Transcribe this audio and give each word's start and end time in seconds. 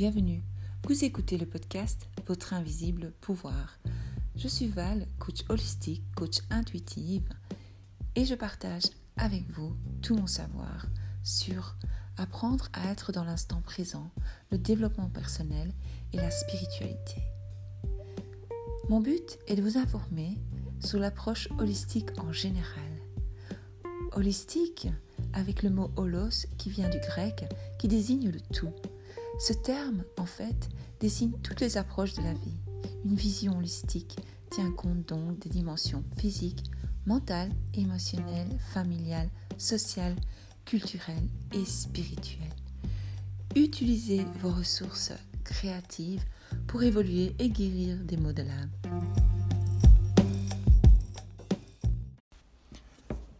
bienvenue. 0.00 0.42
Vous 0.88 1.04
écoutez 1.04 1.36
le 1.36 1.44
podcast 1.44 2.08
Votre 2.26 2.54
invisible 2.54 3.12
pouvoir. 3.20 3.78
Je 4.34 4.48
suis 4.48 4.66
Val, 4.66 5.06
coach 5.18 5.44
holistique, 5.50 6.02
coach 6.16 6.38
intuitive, 6.48 7.28
et 8.16 8.24
je 8.24 8.34
partage 8.34 8.84
avec 9.18 9.46
vous 9.50 9.76
tout 10.00 10.16
mon 10.16 10.26
savoir 10.26 10.86
sur 11.22 11.76
apprendre 12.16 12.70
à 12.72 12.90
être 12.90 13.12
dans 13.12 13.24
l'instant 13.24 13.60
présent, 13.60 14.10
le 14.50 14.56
développement 14.56 15.10
personnel 15.10 15.70
et 16.14 16.16
la 16.16 16.30
spiritualité. 16.30 17.20
Mon 18.88 19.00
but 19.00 19.38
est 19.48 19.56
de 19.56 19.60
vous 19.60 19.76
informer 19.76 20.38
sur 20.82 20.98
l'approche 20.98 21.50
holistique 21.58 22.08
en 22.16 22.32
général. 22.32 22.90
Holistique 24.12 24.88
avec 25.34 25.62
le 25.62 25.68
mot 25.68 25.90
holos 25.96 26.46
qui 26.56 26.70
vient 26.70 26.88
du 26.88 27.00
grec 27.00 27.44
qui 27.78 27.86
désigne 27.86 28.30
le 28.30 28.40
tout. 28.40 28.72
Ce 29.40 29.54
terme, 29.54 30.04
en 30.18 30.26
fait, 30.26 30.68
désigne 31.00 31.32
toutes 31.42 31.62
les 31.62 31.78
approches 31.78 32.12
de 32.12 32.22
la 32.22 32.34
vie. 32.34 32.58
Une 33.06 33.14
vision 33.14 33.56
holistique 33.56 34.18
tient 34.50 34.70
compte 34.70 35.08
donc 35.08 35.38
des 35.38 35.48
dimensions 35.48 36.04
physiques, 36.18 36.64
mentales, 37.06 37.50
émotionnelles, 37.72 38.50
familiales, 38.74 39.30
sociales, 39.56 40.16
culturelles 40.66 41.26
et 41.54 41.64
spirituelles. 41.64 42.52
Utilisez 43.56 44.26
vos 44.40 44.50
ressources 44.50 45.12
créatives 45.42 46.22
pour 46.66 46.82
évoluer 46.82 47.34
et 47.38 47.48
guérir 47.48 47.96
des 47.96 48.18
maux 48.18 48.34
de 48.34 48.42
l'âme. 48.42 48.70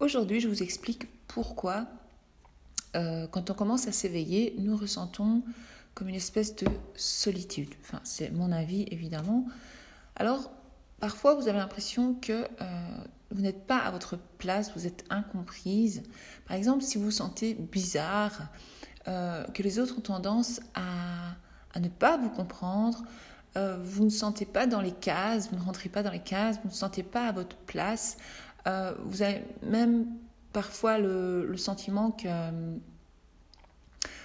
Aujourd'hui, 0.01 0.41
je 0.41 0.49
vous 0.49 0.63
explique 0.63 1.09
pourquoi, 1.29 1.87
euh, 2.97 3.27
quand 3.27 3.51
on 3.51 3.55
commence 3.55 3.87
à 3.87 3.93
s'éveiller, 3.93 4.55
nous 4.57 4.79
ressentons 4.79 5.43
comme 5.95 6.09
une 6.09 6.15
espèce 6.15 6.55
de 6.57 6.67
solitude. 6.95 7.75
Enfin, 7.83 8.01
c'est 8.05 8.31
mon 8.31 8.53
avis, 8.53 8.87
évidemment. 8.91 9.47
Alors, 10.17 10.51
parfois, 10.99 11.35
vous 11.35 11.49
avez 11.49 11.59
l'impression 11.59 12.15
que 12.15 12.45
euh, 12.61 13.05
vous 13.31 13.43
n'êtes 13.43 13.67
pas 13.67 13.79
à 13.79 13.91
votre 13.91 14.17
place, 14.39 14.73
vous 14.75 14.87
êtes 14.87 15.05
incomprise. 15.11 16.03
Par 16.47 16.57
exemple, 16.57 16.83
si 16.83 16.99
vous 16.99 17.05
vous 17.05 17.11
sentez 17.11 17.55
bizarre, 17.55 18.49
euh, 19.09 19.45
que 19.47 19.63
les 19.63 19.79
autres 19.79 19.99
ont 19.99 20.03
tendance 20.03 20.61
à, 20.75 21.33
à 21.75 21.81
ne 21.81 21.89
pas 21.89 22.17
vous 22.17 22.31
comprendre, 22.31 23.03
vous 23.83 24.05
ne 24.05 24.11
sentez 24.11 24.47
pas 24.47 24.69
dans 24.69 24.81
les 24.81 24.93
cases, 24.93 25.51
vous 25.51 25.57
ne 25.57 25.63
rentrez 25.63 25.89
pas 25.89 26.05
dans 26.05 26.13
les 26.13 26.21
cases, 26.21 26.61
vous 26.63 26.69
ne 26.69 26.75
sentez 26.75 27.03
pas 27.03 27.27
à 27.27 27.33
votre 27.33 27.57
place, 27.57 28.17
vous 28.65 29.23
avez 29.23 29.45
même 29.65 30.07
parfois 30.53 30.99
le, 30.99 31.57
sentiment 31.57 32.11
que, 32.11 32.29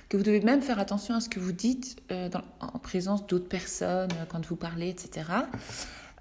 que 0.09 0.17
vous 0.17 0.23
devez 0.23 0.41
même 0.41 0.61
faire 0.61 0.79
attention 0.79 1.15
à 1.15 1.21
ce 1.21 1.29
que 1.29 1.39
vous 1.39 1.51
dites 1.51 2.01
euh, 2.11 2.29
en 2.59 2.79
présence 2.79 3.25
d'autres 3.25 3.47
personnes, 3.47 4.11
euh, 4.13 4.25
quand 4.27 4.45
vous 4.45 4.55
parlez, 4.55 4.89
etc. 4.89 5.29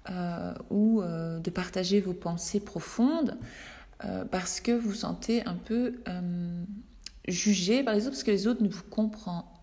Euh, 0.09 0.53
ou 0.69 1.01
de 1.01 1.49
partager 1.49 1.99
vos 1.99 2.13
pensées 2.13 2.59
profondes 2.59 3.37
parce 4.29 4.59
que 4.59 4.71
vous 4.71 4.93
sentez 4.93 5.43
un 5.47 5.55
peu 5.55 5.95
jugé 7.27 7.81
par 7.81 7.95
les 7.95 8.01
autres, 8.01 8.11
parce 8.11 8.23
que 8.23 8.29
les 8.29 8.45
autres 8.45 8.61
ne 8.61 8.69
vous, 8.69 8.83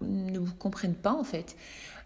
ne 0.01 0.39
vous 0.41 0.55
comprennent 0.55 0.97
pas 0.97 1.13
en 1.13 1.23
fait. 1.23 1.55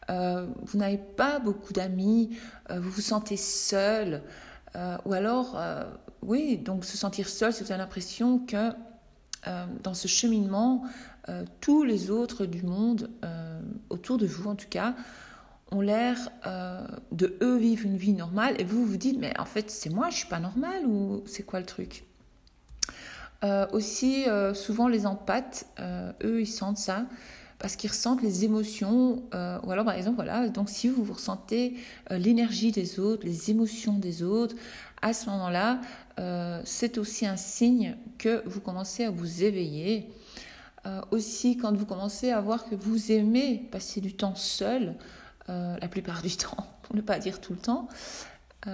vous 0.09 0.79
n'avez 0.79 0.99
pas 0.99 1.39
beaucoup 1.39 1.73
d'amis, 1.73 2.37
vous 2.69 2.91
vous 2.91 3.01
sentez 3.01 3.39
seul, 3.39 4.21
ou 5.07 5.15
alors 5.15 5.59
oui, 6.21 6.59
donc 6.59 6.85
se 6.85 6.99
sentir 6.99 7.31
seul, 7.31 7.55
c'est 7.55 7.71
l'impression 7.75 8.41
que 8.41 8.73
dans 9.83 9.95
ce 9.95 10.09
cheminement, 10.09 10.85
euh, 11.29 11.45
tous 11.61 11.83
les 11.83 12.11
autres 12.11 12.47
du 12.47 12.63
monde, 12.63 13.11
euh, 13.25 13.61
autour 13.91 14.19
de 14.19 14.27
vous 14.27 14.49
en 14.49 14.55
tout 14.55 14.69
cas, 14.69 14.95
ont 15.73 15.81
l'air 15.81 16.17
de 17.11 17.37
eux 17.43 17.57
vivre 17.57 17.87
une 17.87 17.97
vie 17.97 18.13
normale 18.13 18.55
et 18.61 18.63
vous 18.63 18.87
vous 18.87 18.97
dites 18.97 19.19
mais 19.19 19.37
en 19.37 19.45
fait 19.45 19.69
c'est 19.69 19.91
moi, 19.91 20.11
je 20.11 20.19
suis 20.19 20.29
pas 20.29 20.39
normale 20.39 20.87
ou 20.87 21.25
c'est 21.27 21.43
quoi 21.43 21.59
le 21.59 21.67
truc? 21.67 22.05
Aussi 23.73 24.27
souvent 24.55 24.87
les 24.87 25.07
empathes, 25.07 25.67
eux 26.23 26.41
ils 26.41 26.47
sentent 26.47 26.79
ça 26.79 27.07
parce 27.59 27.75
qu'ils 27.75 27.91
ressentent 27.91 28.23
les 28.23 28.45
émotions 28.45 29.25
ou 29.33 29.71
alors 29.73 29.85
par 29.85 29.95
exemple 29.95 30.15
voilà 30.15 30.49
donc 30.49 30.71
si 30.71 30.89
vous, 30.89 31.03
vous 31.03 31.15
ressentez 31.15 31.75
l'énergie 32.11 32.71
des 32.71 33.01
autres, 33.01 33.27
les 33.27 33.51
émotions 33.51 33.99
des 33.99 34.23
autres, 34.23 34.55
à 35.03 35.13
ce 35.13 35.29
moment-là, 35.31 35.81
euh, 36.19 36.61
c'est 36.65 36.99
aussi 36.99 37.27
un 37.27 37.37
signe 37.37 37.97
que 38.19 38.43
vous 38.47 38.61
commencez 38.61 39.05
à 39.05 39.11
vous 39.11 39.45
éveiller. 39.45 40.11
Euh, 40.87 41.01
aussi, 41.11 41.57
quand 41.57 41.77
vous 41.77 41.87
commencez 41.87 42.31
à 42.31 42.41
voir 42.41 42.65
que 42.65 42.75
vous 42.75 43.13
aimez 43.13 43.69
passer 43.71 44.01
du 44.01 44.15
temps 44.15 44.35
seul, 44.35 44.95
euh, 45.49 45.77
la 45.81 45.89
plupart 45.89 46.23
du 46.23 46.37
temps, 46.37 46.67
pour 46.83 46.97
ne 46.97 47.01
pas 47.01 47.19
dire 47.19 47.41
tout 47.41 47.53
le 47.53 47.59
temps, 47.59 47.89
et 48.67 48.71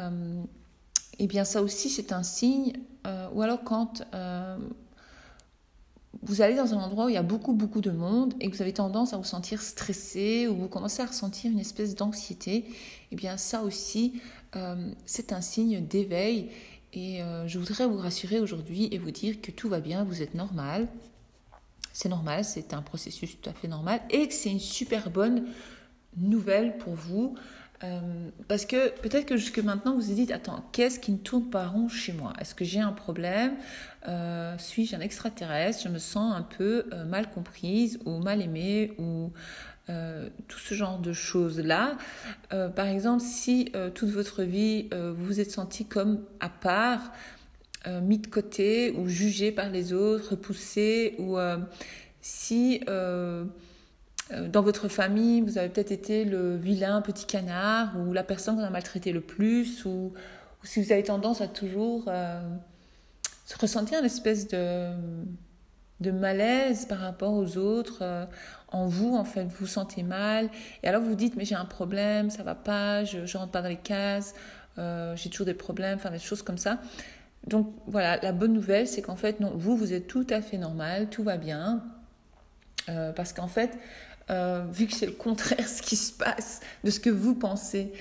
eh 1.18 1.26
bien 1.26 1.44
ça 1.44 1.60
aussi 1.60 1.90
c'est 1.90 2.12
un 2.12 2.22
signe. 2.22 2.72
ou 3.34 3.42
alors 3.42 3.62
quand 3.62 4.02
vous 6.22 6.40
allez 6.40 6.54
dans 6.54 6.72
un 6.72 6.78
endroit 6.78 7.06
où 7.06 7.08
il 7.10 7.14
y 7.14 7.18
a 7.18 7.22
beaucoup, 7.22 7.52
beaucoup 7.52 7.82
de 7.82 7.90
monde 7.90 8.32
et 8.40 8.48
que 8.48 8.56
vous 8.56 8.62
avez 8.62 8.72
tendance 8.72 9.12
à 9.12 9.18
vous 9.18 9.24
sentir 9.24 9.60
stressé 9.60 10.48
ou 10.48 10.56
vous 10.56 10.68
commencez 10.68 11.02
à 11.02 11.06
ressentir 11.06 11.52
une 11.52 11.58
espèce 11.58 11.94
d'anxiété, 11.94 12.54
et 12.54 12.66
eh 13.10 13.16
bien 13.16 13.36
ça 13.36 13.62
aussi, 13.64 14.22
c'est 15.04 15.32
un 15.32 15.42
signe 15.42 15.86
d'éveil 15.86 16.48
et 16.92 17.22
euh, 17.22 17.48
je 17.48 17.58
voudrais 17.58 17.86
vous 17.86 17.96
rassurer 17.96 18.38
aujourd'hui 18.38 18.88
et 18.92 18.98
vous 18.98 19.10
dire 19.10 19.40
que 19.40 19.50
tout 19.50 19.68
va 19.68 19.80
bien, 19.80 20.04
vous 20.04 20.20
êtes 20.20 20.34
normal. 20.34 20.88
C'est 21.92 22.08
normal, 22.08 22.44
c'est 22.44 22.75
un 22.75 22.82
processus 22.82 23.41
tout 23.41 23.48
à 23.48 23.53
fait 23.53 23.69
normal 23.69 24.00
et 24.10 24.28
que 24.28 24.34
c'est 24.34 24.50
une 24.50 24.60
super 24.60 25.10
bonne 25.10 25.44
nouvelle 26.16 26.76
pour 26.78 26.94
vous. 26.94 27.34
Euh, 27.84 28.28
parce 28.47 28.64
que 28.64 28.91
peut-être 29.00 29.26
que 29.26 29.36
jusque 29.36 29.58
maintenant 29.58 29.97
vous 29.97 30.02
vous 30.02 30.14
dites 30.14 30.31
attends 30.31 30.64
qu'est-ce 30.70 31.00
qui 31.00 31.10
ne 31.10 31.16
tourne 31.16 31.50
pas 31.50 31.66
rond 31.66 31.88
chez 31.88 32.12
moi? 32.12 32.32
Est-ce 32.41 32.54
que 32.54 32.64
j'ai 32.64 32.78
un 32.78 32.92
problème? 32.92 33.56
Euh, 34.06 34.56
Suis-je 34.58 34.94
un 34.94 35.00
extraterrestre? 35.00 35.82
Je 35.82 35.88
me 35.88 35.98
sens 35.98 36.32
un 36.34 36.42
peu 36.42 36.86
mal 37.08 37.28
comprise 37.31 37.98
ou 38.04 38.19
mal 38.19 38.41
aimée 38.41 38.92
ou 38.98 39.32
euh, 39.91 40.28
tout 40.47 40.60
ce 40.60 40.75
genre 40.75 41.00
de 41.00 41.12
choses-là. 41.12 41.98
Euh, 42.52 42.69
par 42.69 42.86
exemple, 42.86 43.20
si 43.20 43.72
euh, 43.75 43.91
toute 43.91 44.10
votre 44.10 44.44
vie, 44.44 44.88
vous 44.92 45.25
vous 45.25 45.41
êtes 45.41 45.50
senti 45.50 45.86
comme 45.86 46.20
à 46.38 46.48
part, 46.48 47.12
mis 48.03 48.19
de 48.19 48.26
côté 48.26 48.93
ou 48.93 49.09
jugé 49.09 49.50
par 49.53 49.69
les 49.69 49.93
autres, 49.93 50.31
repoussé, 50.31 51.16
ou 51.19 51.37
si 52.20 52.81
dans 52.87 54.62
votre 54.62 54.88
famille, 54.88 55.41
vous 55.41 55.59
avez 55.59 55.69
peut-être 55.69 55.91
été 55.91 56.25
le 56.25 56.56
vilain 56.56 57.00
petit 57.03 57.26
canard 57.26 57.93
ou 57.98 58.12
la 58.12 58.22
personne 58.22 58.56
qu'on 58.56 58.62
a 58.62 58.70
maltraité 58.70 59.12
le 59.12 59.20
plus, 59.20 59.84
ou, 59.84 60.12
si 60.62 60.82
vous 60.82 60.93
avez 60.93 61.03
tendance 61.03 61.41
à 61.41 61.48
toujours 61.48 62.09
ressentir 63.60 63.99
une 63.99 64.06
espèce 64.06 64.49
de 64.49 64.93
de 66.03 66.10
malaise 66.10 66.84
par 66.84 66.99
rapport 66.99 67.32
aux 67.32 67.56
autres, 67.56 68.00
euh, 68.03 68.26
en 68.69 68.87
vous, 68.87 69.14
en 69.14 69.25
fait, 69.25 69.44
vous 69.44 69.60
vous 69.60 69.66
sentez 69.66 70.03
mal. 70.03 70.50
Et 70.82 70.88
alors 70.88 71.00
vous 71.00 71.10
vous 71.10 71.14
dites, 71.14 71.37
mais 71.37 71.47
j'ai 71.47 71.54
un 71.54 71.64
problème, 71.64 72.28
ça 72.28 72.43
va 72.43 72.54
pas, 72.54 73.04
je 73.04 73.19
ne 73.19 73.38
rentre 73.38 73.53
pas 73.53 73.62
dans 73.62 73.69
les 73.69 73.76
cases, 73.76 74.34
euh, 74.78 75.16
j'ai 75.16 75.31
toujours 75.31 75.47
des 75.47 75.54
problèmes, 75.54 75.97
enfin 75.97 76.10
des 76.10 76.19
choses 76.19 76.43
comme 76.43 76.59
ça. 76.59 76.78
Donc 77.47 77.72
voilà, 77.86 78.19
la 78.19 78.32
bonne 78.32 78.53
nouvelle, 78.53 78.86
c'est 78.86 79.03
qu'en 79.03 79.16
fait, 79.16 79.41
non, 79.41 79.53
vous, 79.54 79.76
vous 79.76 79.92
êtes 79.92 80.06
tout 80.06 80.26
à 80.30 80.41
fait 80.41 80.58
normal, 80.58 81.10
tout 81.10 81.25
va 81.25 81.36
bien. 81.36 81.84
Euh, 82.88 83.12
parce 83.12 83.32
qu'en 83.32 83.48
fait, 83.48 83.78
vu 84.70 84.86
que 84.86 84.94
c'est 84.94 85.06
le 85.06 85.12
contraire 85.12 85.69
ce 85.69 85.82
qui 85.82 85.97
se 85.97 86.10
passe 86.10 86.60
de 86.84 86.91
ce 86.91 87.00
que 87.00 87.10
vous 87.10 87.34
pensez, 87.34 87.92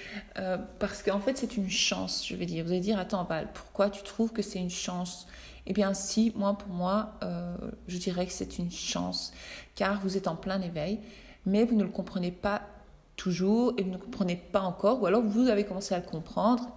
parce 0.79 1.03
qu'en 1.03 1.19
fait 1.19 1.37
c'est 1.37 1.57
une 1.57 1.69
chance, 1.69 2.25
je 2.25 2.35
vais 2.35 2.45
dire. 2.45 2.63
Vous 2.63 2.71
allez 2.71 2.79
dire, 2.79 2.97
attends 2.97 3.25
Val, 3.25 3.49
pourquoi 3.53 3.89
tu 3.89 4.01
trouves 4.03 4.31
que 4.31 4.41
c'est 4.41 4.59
une 4.59 4.69
chance? 4.69 5.27
Eh 5.67 5.73
bien 5.73 5.93
si, 5.93 6.31
moi 6.35 6.57
pour 6.57 6.69
moi, 6.69 7.13
euh, 7.23 7.55
je 7.87 7.97
dirais 7.97 8.25
que 8.25 8.33
c'est 8.33 8.57
une 8.57 8.71
chance, 8.71 9.31
car 9.75 10.01
vous 10.01 10.17
êtes 10.17 10.27
en 10.27 10.35
plein 10.35 10.61
éveil, 10.61 10.99
mais 11.45 11.65
vous 11.65 11.75
ne 11.75 11.83
le 11.83 11.89
comprenez 11.89 12.31
pas 12.31 12.61
toujours 13.15 13.73
et 13.77 13.83
vous 13.83 13.91
ne 13.91 13.97
comprenez 13.97 14.35
pas 14.35 14.61
encore, 14.61 15.01
ou 15.01 15.05
alors 15.05 15.21
vous 15.21 15.47
avez 15.47 15.63
commencé 15.63 15.93
à 15.93 15.99
le 15.99 16.05
comprendre, 16.05 16.75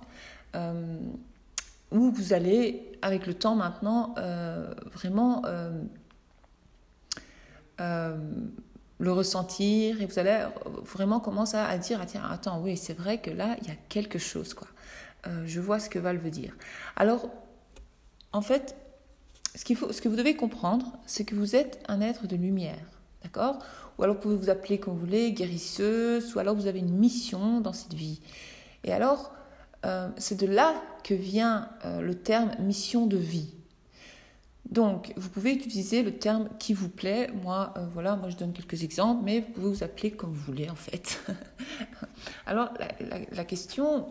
euh, 1.92 1.96
ou 1.96 2.10
vous 2.10 2.32
allez, 2.32 2.92
avec 3.02 3.26
le 3.26 3.34
temps 3.34 3.54
maintenant, 3.54 4.14
euh, 4.18 4.72
vraiment 4.92 5.42
le 9.00 9.12
ressentir 9.12 10.00
et 10.00 10.06
vous 10.06 10.18
allez 10.18 10.46
vraiment 10.84 11.18
commencer 11.18 11.56
à 11.56 11.76
dire 11.76 11.98
ah, 12.00 12.06
tiens 12.06 12.22
attends 12.30 12.62
oui 12.62 12.76
c'est 12.76 12.96
vrai 12.96 13.20
que 13.20 13.28
là 13.28 13.56
il 13.60 13.66
y 13.66 13.70
a 13.70 13.74
quelque 13.88 14.20
chose 14.20 14.54
quoi. 14.54 14.68
Je 15.44 15.60
vois 15.60 15.80
ce 15.80 15.90
que 15.90 15.98
Val 15.98 16.16
veut 16.16 16.30
dire. 16.30 16.54
Alors 16.96 17.28
en 18.34 18.42
fait, 18.42 18.76
ce, 19.54 19.74
faut, 19.74 19.92
ce 19.92 20.02
que 20.02 20.08
vous 20.08 20.16
devez 20.16 20.34
comprendre, 20.34 20.92
c'est 21.06 21.24
que 21.24 21.36
vous 21.36 21.54
êtes 21.54 21.82
un 21.86 22.00
être 22.00 22.26
de 22.26 22.34
lumière, 22.34 22.84
d'accord? 23.22 23.60
Ou 23.96 24.02
alors 24.02 24.16
vous 24.16 24.22
pouvez 24.22 24.36
vous 24.36 24.50
appeler 24.50 24.78
comme 24.78 24.94
vous 24.94 25.00
voulez, 25.00 25.32
guérisseuse, 25.32 26.34
ou 26.34 26.40
alors 26.40 26.56
vous 26.56 26.66
avez 26.66 26.80
une 26.80 26.92
mission 26.92 27.60
dans 27.60 27.72
cette 27.72 27.94
vie. 27.94 28.20
Et 28.82 28.92
alors, 28.92 29.32
euh, 29.84 30.08
c'est 30.16 30.38
de 30.38 30.46
là 30.46 30.74
que 31.02 31.14
vient 31.14 31.68
euh, 31.84 32.00
le 32.00 32.14
terme 32.14 32.52
mission 32.60 33.06
de 33.06 33.16
vie. 33.16 33.50
Donc, 34.70 35.12
vous 35.16 35.28
pouvez 35.28 35.52
utiliser 35.52 36.02
le 36.02 36.16
terme 36.16 36.48
qui 36.58 36.72
vous 36.72 36.88
plaît. 36.88 37.30
Moi, 37.42 37.74
euh, 37.76 37.86
voilà, 37.92 38.16
moi 38.16 38.30
je 38.30 38.36
donne 38.36 38.52
quelques 38.52 38.82
exemples, 38.82 39.22
mais 39.24 39.40
vous 39.40 39.52
pouvez 39.52 39.68
vous 39.68 39.84
appeler 39.84 40.10
comme 40.10 40.32
vous 40.32 40.52
voulez 40.52 40.70
en 40.70 40.74
fait. 40.74 41.22
Alors, 42.46 42.70
la, 43.30 43.44
question 43.44 44.08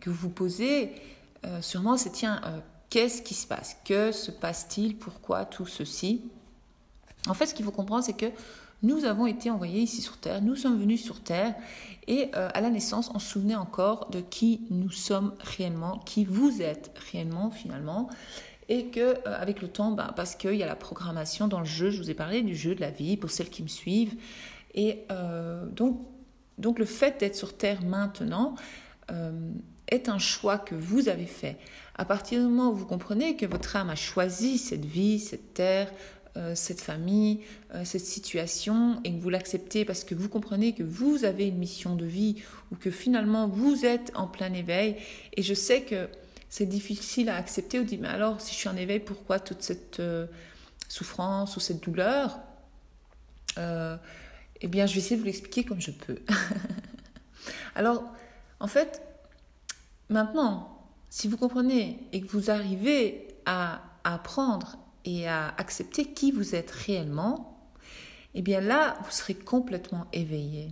que 0.00 0.10
vous 0.10 0.28
posez, 0.28 0.92
sûrement, 1.60 1.96
c'est 1.96 2.10
tiens, 2.10 2.40
qu'est-ce 2.90 3.22
qui 3.22 3.34
se 3.34 3.46
passe? 3.46 3.76
Que 3.84 4.12
se 4.12 4.30
passe-t-il? 4.30 4.96
Pourquoi 4.96 5.44
tout 5.44 5.66
ceci? 5.66 6.30
En 7.26 7.34
fait, 7.34 7.46
ce 7.46 7.54
qu'il 7.54 7.64
faut 7.64 7.72
comprendre, 7.72 8.04
c'est 8.04 8.16
que 8.16 8.30
nous 8.84 9.04
avons 9.04 9.26
été 9.26 9.50
envoyés 9.50 9.82
ici 9.82 10.00
sur 10.00 10.18
Terre, 10.18 10.40
nous 10.40 10.54
sommes 10.54 10.78
venus 10.78 11.02
sur 11.02 11.20
Terre, 11.20 11.54
et 12.06 12.30
à 12.34 12.60
la 12.60 12.68
naissance, 12.68 13.10
on 13.14 13.18
se 13.18 13.26
souvenait 13.26 13.54
encore 13.54 14.10
de 14.10 14.20
qui 14.20 14.66
nous 14.68 14.90
sommes 14.90 15.32
réellement, 15.40 15.98
qui 16.00 16.26
vous 16.26 16.60
êtes 16.60 16.92
réellement 17.10 17.50
finalement 17.50 18.10
et 18.68 18.86
que 18.86 19.00
euh, 19.00 19.14
avec 19.40 19.60
le 19.60 19.68
temps, 19.68 19.92
bah, 19.92 20.12
parce 20.16 20.34
qu'il 20.34 20.54
y 20.54 20.62
a 20.62 20.66
la 20.66 20.76
programmation 20.76 21.48
dans 21.48 21.60
le 21.60 21.66
jeu, 21.66 21.90
je 21.90 22.00
vous 22.00 22.10
ai 22.10 22.14
parlé 22.14 22.42
du 22.42 22.54
jeu 22.54 22.74
de 22.74 22.80
la 22.80 22.90
vie 22.90 23.16
pour 23.16 23.30
celles 23.30 23.50
qui 23.50 23.62
me 23.62 23.68
suivent, 23.68 24.14
et 24.74 25.04
euh, 25.10 25.66
donc, 25.66 26.00
donc 26.58 26.78
le 26.78 26.84
fait 26.84 27.20
d'être 27.20 27.36
sur 27.36 27.56
Terre 27.56 27.82
maintenant 27.82 28.54
euh, 29.10 29.32
est 29.88 30.08
un 30.08 30.18
choix 30.18 30.58
que 30.58 30.74
vous 30.74 31.08
avez 31.08 31.26
fait. 31.26 31.58
À 31.96 32.04
partir 32.04 32.40
du 32.40 32.46
moment 32.46 32.70
où 32.70 32.74
vous 32.74 32.86
comprenez 32.86 33.36
que 33.36 33.46
votre 33.46 33.76
âme 33.76 33.90
a 33.90 33.94
choisi 33.94 34.58
cette 34.58 34.84
vie, 34.84 35.20
cette 35.20 35.54
terre, 35.54 35.92
cette 36.54 36.80
famille, 36.80 37.40
cette 37.84 38.04
situation, 38.04 39.00
et 39.04 39.12
que 39.12 39.20
vous 39.20 39.30
l'acceptez 39.30 39.84
parce 39.84 40.02
que 40.02 40.16
vous 40.16 40.28
comprenez 40.28 40.72
que 40.72 40.82
vous 40.82 41.24
avez 41.24 41.46
une 41.46 41.58
mission 41.58 41.94
de 41.94 42.04
vie 42.04 42.42
ou 42.72 42.76
que 42.76 42.90
finalement 42.90 43.46
vous 43.46 43.84
êtes 43.84 44.10
en 44.14 44.26
plein 44.26 44.52
éveil, 44.52 44.96
et 45.36 45.42
je 45.42 45.54
sais 45.54 45.82
que 45.82 46.08
c'est 46.54 46.66
difficile 46.66 47.30
à 47.30 47.36
accepter. 47.36 47.80
ou 47.80 47.82
dit, 47.82 47.98
mais 47.98 48.06
alors, 48.06 48.40
si 48.40 48.52
je 48.52 48.58
suis 48.60 48.68
en 48.68 48.76
éveil, 48.76 49.00
pourquoi 49.00 49.40
toute 49.40 49.60
cette 49.60 49.98
euh, 49.98 50.28
souffrance 50.86 51.56
ou 51.56 51.60
cette 51.60 51.82
douleur? 51.82 52.38
Euh, 53.58 53.96
Eh 54.60 54.68
bien, 54.68 54.86
je 54.86 54.94
vais 54.94 55.00
essayer 55.00 55.16
de 55.16 55.22
vous 55.22 55.26
l'expliquer 55.26 55.64
comme 55.64 55.80
je 55.80 55.90
peux. 55.90 56.20
alors, 57.74 58.04
en 58.60 58.68
fait, 58.68 59.02
maintenant, 60.08 60.78
si 61.10 61.26
vous 61.26 61.36
comprenez 61.36 61.98
et 62.12 62.20
que 62.20 62.28
vous 62.28 62.52
arrivez 62.52 63.26
à 63.46 63.82
apprendre 64.04 64.78
et 65.04 65.28
à 65.28 65.48
accepter 65.58 66.06
qui 66.06 66.32
vous 66.32 66.54
êtes 66.54 66.70
réellement, 66.70 67.54
eh 68.34 68.42
bien 68.42 68.60
là, 68.60 68.96
vous 69.04 69.10
serez 69.10 69.34
complètement 69.34 70.06
éveillé. 70.12 70.70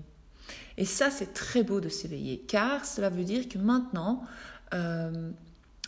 Et 0.76 0.84
ça, 0.84 1.10
c'est 1.10 1.34
très 1.34 1.62
beau 1.62 1.80
de 1.80 1.88
s'éveiller, 1.88 2.38
car 2.38 2.84
cela 2.84 3.10
veut 3.10 3.24
dire 3.24 3.48
que 3.48 3.58
maintenant, 3.58 4.24
euh, 4.74 5.30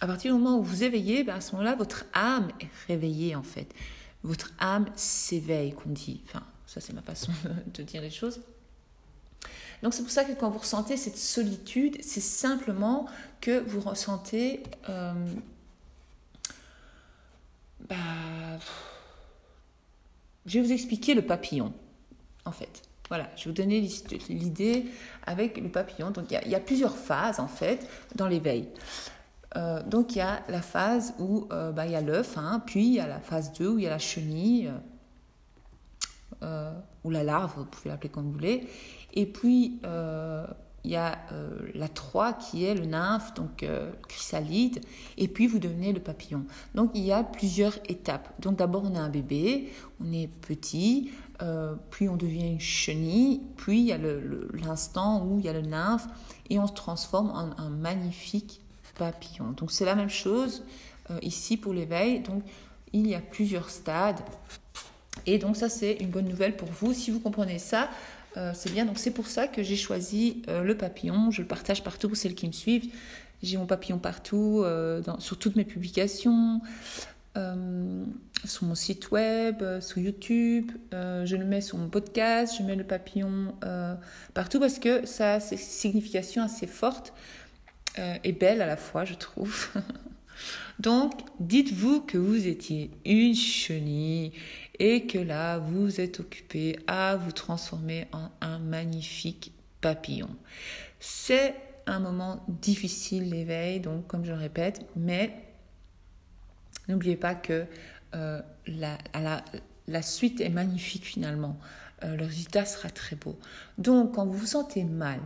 à 0.00 0.06
partir 0.06 0.34
du 0.34 0.40
moment 0.40 0.58
où 0.58 0.62
vous 0.62 0.84
éveillez, 0.84 1.24
ben 1.24 1.36
à 1.36 1.40
ce 1.40 1.52
moment-là, 1.52 1.74
votre 1.74 2.04
âme 2.12 2.48
est 2.60 2.68
réveillée 2.86 3.34
en 3.34 3.42
fait. 3.42 3.68
Votre 4.22 4.52
âme 4.58 4.86
s'éveille, 4.94 5.72
qu'on 5.72 5.90
dit. 5.90 6.20
Enfin, 6.26 6.42
ça 6.66 6.80
c'est 6.80 6.92
ma 6.92 7.02
façon 7.02 7.32
de 7.74 7.82
dire 7.82 8.02
les 8.02 8.10
choses. 8.10 8.40
Donc 9.82 9.94
c'est 9.94 10.02
pour 10.02 10.12
ça 10.12 10.24
que 10.24 10.32
quand 10.32 10.50
vous 10.50 10.58
ressentez 10.58 10.96
cette 10.96 11.18
solitude, 11.18 11.96
c'est 12.02 12.20
simplement 12.20 13.06
que 13.40 13.60
vous 13.60 13.80
ressentez... 13.80 14.62
Euh, 14.88 15.12
bah, 17.88 17.96
je 20.46 20.58
vais 20.58 20.66
vous 20.66 20.72
expliquer 20.72 21.14
le 21.14 21.22
papillon, 21.22 21.72
en 22.44 22.52
fait. 22.52 22.82
Voilà, 23.08 23.28
je 23.36 23.44
vais 23.44 23.50
vous 23.50 23.56
donner 23.56 23.80
l'idée 24.28 24.86
avec 25.26 25.58
le 25.58 25.68
papillon. 25.68 26.10
Donc 26.10 26.26
il 26.30 26.50
y, 26.50 26.54
a 26.54 26.60
plusieurs 26.60 26.96
phases, 26.96 27.38
en 27.38 27.48
fait, 27.48 27.86
dans 28.14 28.28
l'éveil. 28.28 28.68
Euh, 29.56 29.82
donc 29.82 30.16
il 30.16 30.18
y 30.18 30.22
a 30.22 30.42
la 30.48 30.62
phase 30.62 31.14
où 31.18 31.46
euh, 31.52 31.70
bah, 31.70 31.86
il 31.86 31.92
y 31.92 31.96
a 31.96 32.00
l'œuf, 32.00 32.36
hein, 32.36 32.62
puis 32.66 32.86
il 32.86 32.94
y 32.94 33.00
a 33.00 33.06
la 33.06 33.20
phase 33.20 33.52
2 33.52 33.68
où 33.68 33.78
il 33.78 33.84
y 33.84 33.86
a 33.86 33.90
la 33.90 33.98
chenille, 33.98 34.72
euh, 36.42 36.72
ou 37.04 37.10
la 37.10 37.22
larve, 37.22 37.52
vous 37.56 37.64
pouvez 37.66 37.90
l'appeler 37.90 38.08
comme 38.08 38.24
vous 38.24 38.32
voulez. 38.32 38.68
Et 39.12 39.26
puis 39.26 39.80
il 40.84 40.90
y 40.90 40.96
a 40.96 41.18
la 41.74 41.88
3 41.88 42.34
qui 42.34 42.64
est 42.64 42.74
le 42.74 42.84
nymphe, 42.84 43.34
donc 43.34 43.64
chrysalide, 44.06 44.80
et 45.16 45.28
puis 45.28 45.46
vous 45.46 45.58
devenez 45.58 45.92
le 45.92 46.00
papillon. 46.00 46.44
Donc 46.74 46.90
il 46.94 47.02
y 47.02 47.12
a 47.12 47.22
plusieurs 47.24 47.78
étapes. 47.88 48.28
Donc 48.40 48.56
d'abord 48.56 48.84
on 48.84 48.94
est 48.94 48.98
un 48.98 49.08
bébé, 49.08 49.72
on 50.00 50.12
est 50.12 50.28
petit, 50.28 51.10
puis 51.90 52.08
on 52.08 52.16
devient 52.16 52.48
une 52.52 52.60
chenille, 52.60 53.40
puis 53.56 53.80
il 53.80 53.86
y 53.86 53.92
a 53.92 53.98
l'instant 54.62 55.24
où 55.24 55.38
il 55.38 55.46
y 55.46 55.48
a 55.48 55.54
le 55.54 55.62
nymphe, 55.62 56.06
et 56.50 56.58
on 56.58 56.66
se 56.66 56.74
transforme 56.74 57.30
en 57.30 57.58
un 57.58 57.70
magnifique 57.70 58.60
papillon. 58.94 59.52
Donc 59.56 59.70
c'est 59.70 59.84
la 59.84 59.94
même 59.94 60.10
chose 60.10 60.62
euh, 61.10 61.18
ici 61.22 61.56
pour 61.56 61.72
l'éveil. 61.72 62.20
Donc 62.20 62.42
il 62.92 63.06
y 63.06 63.14
a 63.14 63.20
plusieurs 63.20 63.70
stades. 63.70 64.20
Et 65.26 65.38
donc 65.38 65.56
ça 65.56 65.68
c'est 65.68 65.94
une 65.94 66.10
bonne 66.10 66.28
nouvelle 66.28 66.56
pour 66.56 66.68
vous. 66.68 66.92
Si 66.92 67.10
vous 67.10 67.20
comprenez 67.20 67.58
ça, 67.58 67.88
euh, 68.36 68.52
c'est 68.54 68.72
bien. 68.72 68.84
Donc 68.84 68.98
c'est 68.98 69.10
pour 69.10 69.26
ça 69.26 69.48
que 69.48 69.62
j'ai 69.62 69.76
choisi 69.76 70.42
euh, 70.48 70.62
le 70.62 70.76
papillon. 70.76 71.30
Je 71.30 71.42
le 71.42 71.48
partage 71.48 71.82
partout 71.82 72.08
pour 72.08 72.16
celles 72.16 72.34
qui 72.34 72.46
me 72.46 72.52
suivent. 72.52 72.92
J'ai 73.42 73.56
mon 73.58 73.66
papillon 73.66 73.98
partout, 73.98 74.64
dans, 75.04 75.20
sur 75.20 75.38
toutes 75.38 75.54
mes 75.54 75.66
publications, 75.66 76.62
sur 77.34 78.64
mon 78.64 78.74
site 78.74 79.10
web, 79.10 79.62
sur 79.80 79.98
YouTube. 79.98 80.72
je 80.92 81.36
le 81.36 81.44
mets 81.44 81.60
sur 81.60 81.76
mon 81.76 81.90
podcast. 81.90 82.54
Je 82.58 82.62
mets 82.62 82.74
le 82.74 82.84
papillon 82.84 83.54
partout 84.32 84.60
parce 84.60 84.78
que 84.78 85.04
ça 85.04 85.34
a 85.34 85.40
une 85.40 85.58
signification 85.58 86.42
assez 86.42 86.66
forte 86.66 87.12
euh, 87.98 88.16
et 88.24 88.32
belle 88.32 88.60
à 88.60 88.66
la 88.66 88.76
fois, 88.76 89.04
je 89.04 89.14
trouve. 89.14 89.68
Donc, 90.78 91.12
dites-vous 91.40 92.00
que 92.02 92.18
vous 92.18 92.46
étiez 92.46 92.90
une 93.04 93.34
chenille 93.34 94.32
et 94.78 95.06
que 95.06 95.18
là, 95.18 95.58
vous 95.58 96.00
êtes 96.00 96.20
occupé 96.20 96.78
à 96.86 97.16
vous 97.16 97.32
transformer 97.32 98.06
en 98.12 98.30
un 98.40 98.58
magnifique 98.58 99.52
papillon. 99.80 100.30
C'est 101.00 101.54
un 101.86 102.00
moment 102.00 102.44
difficile 102.48 103.30
l'éveil, 103.30 103.80
donc 103.80 104.06
comme 104.06 104.24
je 104.24 104.32
le 104.32 104.38
répète, 104.38 104.86
mais 104.96 105.34
n'oubliez 106.88 107.16
pas 107.16 107.34
que 107.34 107.66
euh, 108.14 108.40
la, 108.66 110.02
suite 110.02 110.40
est 110.40 110.48
magnifique 110.48 111.04
finalement. 111.04 111.58
Euh, 112.02 112.16
le 112.16 112.24
résultat 112.24 112.64
sera 112.64 112.90
très 112.90 113.16
beau. 113.16 113.38
Donc, 113.78 114.14
quand 114.14 114.26
vous 114.26 114.38
vous 114.38 114.46
sentez 114.46 114.84
mal, 114.84 115.20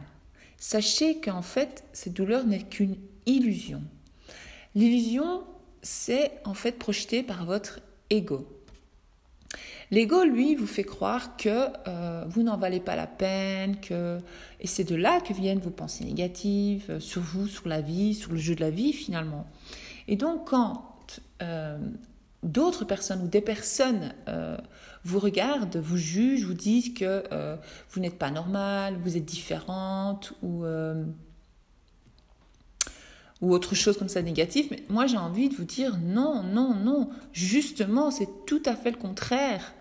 Sachez 0.59 1.21
qu'en 1.21 1.43
fait, 1.43 1.85
cette 1.93 2.15
douleur 2.15 2.45
n'est 2.45 2.65
qu'une 2.65 2.97
illusion. 3.27 3.83
L'illusion, 4.79 5.43
c'est 5.83 6.41
en 6.45 6.55
fait 6.55 6.71
projeté 6.71 7.25
par 7.25 7.45
votre 7.45 7.81
ego. 8.11 8.47
L'ego, 9.91 10.23
lui, 10.23 10.55
vous 10.55 10.69
fait 10.69 10.85
croire 10.85 11.37
que 11.37 11.67
euh, 11.89 12.25
vous 12.29 12.45
n'en 12.45 12.57
valez 12.57 12.79
pas 12.79 12.95
la 12.95 13.09
peine, 13.09 13.81
que... 13.81 14.19
et 14.61 14.69
c'est 14.69 14.85
de 14.85 14.95
là 14.95 15.21
que 15.21 15.33
viennent 15.33 15.59
vos 15.59 15.71
pensées 15.71 16.05
négatives 16.05 16.85
euh, 16.91 17.01
sur 17.01 17.23
vous, 17.23 17.49
sur 17.49 17.67
la 17.67 17.81
vie, 17.81 18.15
sur 18.15 18.31
le 18.31 18.39
jeu 18.39 18.55
de 18.55 18.61
la 18.61 18.71
vie 18.71 18.93
finalement. 18.93 19.49
Et 20.07 20.15
donc 20.15 20.47
quand 20.47 20.95
euh, 21.43 21.77
d'autres 22.45 22.85
personnes 22.85 23.23
ou 23.23 23.27
des 23.27 23.41
personnes 23.41 24.15
vous 25.03 25.19
regardent, 25.19 25.79
vous 25.79 25.97
jugent, 25.97 26.45
vous 26.45 26.55
disent 26.55 26.95
que 26.95 27.25
vous 27.91 28.01
n'êtes 28.01 28.17
pas 28.17 28.31
normal, 28.31 28.97
vous 29.03 29.17
êtes 29.17 29.25
différente 29.25 30.35
ou, 30.41 30.65
ou 33.41 33.53
autre 33.53 33.75
chose 33.75 33.97
comme 33.99 34.09
ça 34.09 34.23
négatif. 34.23 34.69
Mais 34.71 34.83
moi, 34.89 35.07
j'ai 35.07 35.17
envie 35.17 35.49
de 35.49 35.55
vous 35.55 35.65
dire 35.65 35.97
non, 35.99 36.43
non, 36.43 36.75
non. 36.75 37.11
Justement, 37.33 38.11
c'est 38.11 38.29
tout 38.47 38.63
à 38.65 38.75
fait 38.75 38.91
le 38.91 38.97
contraire. 38.97 39.75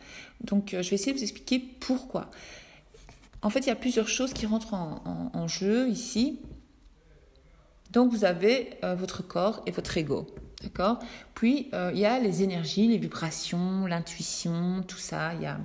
Donc, 0.44 0.74
euh, 0.74 0.82
je 0.82 0.90
vais 0.90 0.96
essayer 0.96 1.14
de 1.14 1.18
vous 1.18 1.24
expliquer 1.24 1.60
pourquoi. 1.60 2.30
En 3.42 3.50
fait, 3.50 3.60
il 3.62 3.68
y 3.68 3.72
a 3.72 3.76
plusieurs 3.76 4.08
choses 4.08 4.34
qui 4.34 4.46
rentrent 4.46 4.74
en, 4.74 5.48
jeu 5.48 5.88
ici. 5.90 6.40
Donc, 7.92 8.12
vous 8.12 8.26
avez 8.26 8.72
votre 8.82 9.26
corps 9.26 9.62
et 9.66 9.72
votre 9.72 9.96
ego. 9.98 10.28
D'accord? 10.64 11.00
Puis, 11.36 11.70
euh, 11.74 11.92
il 11.94 12.00
y 12.00 12.06
a 12.06 12.20
les 12.20 12.42
énergies, 12.42 12.88
les 12.88 12.98
vibrations, 12.98 13.86
l'intuition, 13.86 14.84
tout 14.88 14.98
ça. 14.98 15.34
Il 15.36 15.42
y 15.42 15.46
a, 15.46 15.60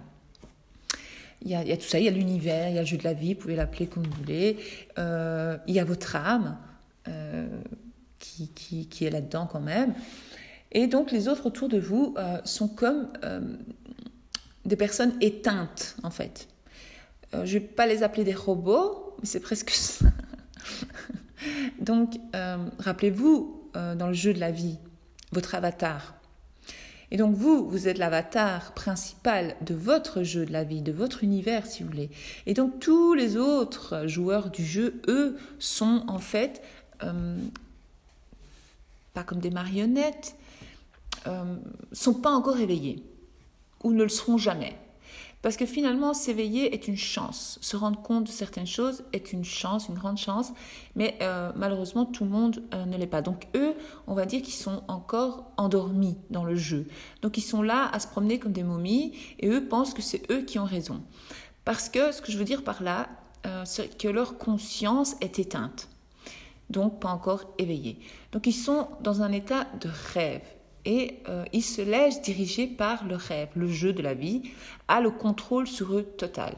il 1.40 1.50
y, 1.50 1.54
a, 1.54 1.62
il 1.62 1.68
y 1.68 1.72
a 1.72 1.76
tout 1.76 1.88
ça. 1.88 1.98
Il 1.98 2.04
y 2.04 2.08
a 2.08 2.10
l'univers, 2.10 2.68
il 2.68 2.74
y 2.74 2.78
a 2.78 2.82
le 2.82 2.86
jeu 2.86 2.98
de 2.98 3.04
la 3.04 3.14
vie, 3.14 3.34
vous 3.34 3.40
pouvez 3.40 3.56
l'appeler 3.56 3.86
comme 3.86 4.04
vous 4.04 4.16
voulez. 4.18 4.58
Euh, 4.98 5.56
il 5.66 5.74
y 5.74 5.80
a 5.80 5.84
votre 5.84 6.14
âme 6.14 6.58
euh, 7.08 7.48
qui, 8.22 9.04
est 9.04 9.10
là-dedans 9.10 9.46
quand 9.50 9.60
même. 9.60 9.94
Et 10.70 10.86
donc, 10.86 11.12
les 11.12 11.28
autres 11.28 11.46
autour 11.46 11.68
de 11.68 11.78
vous 11.78 12.14
sont 12.44 12.68
comme 12.68 13.08
des 14.64 14.76
personnes 14.76 15.12
éteintes, 15.20 15.96
en 16.02 16.10
fait. 16.10 16.48
je 17.32 17.38
ne 17.38 17.44
vais 17.44 17.60
pas 17.60 17.86
les 17.86 18.02
appeler 18.02 18.24
des 18.24 18.34
robots, 18.34 19.16
mais 19.20 19.26
c'est 19.26 19.40
presque 19.40 19.70
ça. 19.74 20.06
donc, 21.80 22.14
rappelez-vous, 22.78 23.62
euh, 23.76 23.94
dans 23.94 24.08
le 24.08 24.12
jeu 24.12 24.34
de 24.34 24.40
la 24.40 24.50
vie, 24.50 24.76
votre 25.32 25.54
avatar. 25.54 26.14
Et 27.10 27.16
donc 27.16 27.34
vous, 27.34 27.66
vous 27.68 27.88
êtes 27.88 27.96
l'avatar 27.96 28.74
principal 28.74 29.56
de 29.62 29.74
votre 29.74 30.22
jeu 30.22 30.44
de 30.44 30.52
la 30.52 30.62
vie, 30.62 30.82
de 30.82 30.92
votre 30.92 31.24
univers 31.24 31.64
si 31.64 31.82
vous 31.82 31.88
voulez. 31.88 32.10
Et 32.44 32.52
donc 32.52 32.80
tous 32.80 33.14
les 33.14 33.38
autres 33.38 34.06
joueurs 34.06 34.50
du 34.50 34.62
jeu, 34.64 35.00
eux, 35.08 35.38
sont 35.58 36.04
en 36.06 36.18
fait 36.18 36.60
euh, 37.02 37.38
pas 39.14 39.24
comme 39.24 39.40
des 39.40 39.50
marionnettes, 39.50 40.36
euh, 41.26 41.56
sont 41.92 42.14
pas 42.14 42.30
encore 42.30 42.58
éveillés 42.58 43.04
ou 43.84 43.92
ne 43.92 44.02
le 44.02 44.08
seront 44.08 44.38
jamais. 44.38 44.76
Parce 45.42 45.56
que 45.56 45.66
finalement, 45.66 46.14
s'éveiller 46.14 46.72
est 46.72 46.86
une 46.86 46.96
chance. 46.96 47.58
Se 47.60 47.76
rendre 47.76 48.00
compte 48.00 48.24
de 48.24 48.30
certaines 48.30 48.66
choses 48.66 49.02
est 49.12 49.32
une 49.32 49.44
chance, 49.44 49.88
une 49.88 49.96
grande 49.96 50.16
chance. 50.16 50.52
Mais 50.94 51.18
euh, 51.20 51.50
malheureusement, 51.56 52.04
tout 52.06 52.22
le 52.22 52.30
monde 52.30 52.62
euh, 52.72 52.86
ne 52.86 52.96
l'est 52.96 53.08
pas. 53.08 53.22
Donc 53.22 53.48
eux, 53.56 53.74
on 54.06 54.14
va 54.14 54.24
dire 54.24 54.40
qu'ils 54.40 54.54
sont 54.54 54.84
encore 54.86 55.50
endormis 55.56 56.16
dans 56.30 56.44
le 56.44 56.54
jeu. 56.54 56.86
Donc 57.22 57.38
ils 57.38 57.42
sont 57.42 57.60
là 57.60 57.90
à 57.92 57.98
se 57.98 58.06
promener 58.06 58.38
comme 58.38 58.52
des 58.52 58.62
momies 58.62 59.14
et 59.40 59.48
eux 59.48 59.66
pensent 59.66 59.94
que 59.94 60.02
c'est 60.02 60.30
eux 60.30 60.42
qui 60.42 60.60
ont 60.60 60.64
raison. 60.64 61.02
Parce 61.64 61.88
que 61.88 62.12
ce 62.12 62.22
que 62.22 62.30
je 62.30 62.38
veux 62.38 62.44
dire 62.44 62.62
par 62.62 62.80
là, 62.80 63.08
euh, 63.44 63.64
c'est 63.64 63.98
que 63.98 64.06
leur 64.06 64.38
conscience 64.38 65.16
est 65.20 65.40
éteinte. 65.40 65.88
Donc 66.72 67.00
pas 67.00 67.10
encore 67.10 67.44
éveillée. 67.58 67.98
Donc 68.32 68.46
ils 68.46 68.52
sont 68.52 68.88
dans 69.02 69.22
un 69.22 69.30
état 69.30 69.66
de 69.80 69.88
rêve 70.14 70.42
et 70.84 71.18
euh, 71.28 71.44
ils 71.52 71.62
se 71.62 71.82
laissent 71.82 72.22
diriger 72.22 72.66
par 72.66 73.04
le 73.04 73.14
rêve, 73.14 73.48
le 73.54 73.68
jeu 73.68 73.92
de 73.92 74.02
la 74.02 74.14
vie, 74.14 74.42
a 74.88 75.00
le 75.00 75.10
contrôle 75.10 75.66
sur 75.66 75.94
eux 75.94 76.02
total. 76.02 76.54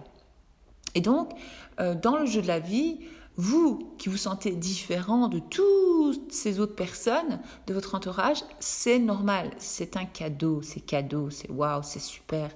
Et 0.94 1.00
donc, 1.00 1.32
euh, 1.80 1.94
dans 1.94 2.16
le 2.16 2.26
jeu 2.26 2.40
de 2.40 2.46
la 2.46 2.60
vie, 2.60 3.00
vous 3.36 3.94
qui 3.98 4.08
vous 4.08 4.16
sentez 4.16 4.52
différent 4.52 5.28
de 5.28 5.40
toutes 5.40 6.32
ces 6.32 6.60
autres 6.60 6.76
personnes 6.76 7.40
de 7.66 7.74
votre 7.74 7.96
entourage, 7.96 8.38
c'est 8.60 9.00
normal, 9.00 9.50
c'est 9.58 9.96
un 9.96 10.04
cadeau, 10.04 10.62
c'est 10.62 10.80
cadeau, 10.80 11.30
c'est 11.30 11.50
waouh, 11.50 11.82
c'est 11.82 12.00
super. 12.00 12.50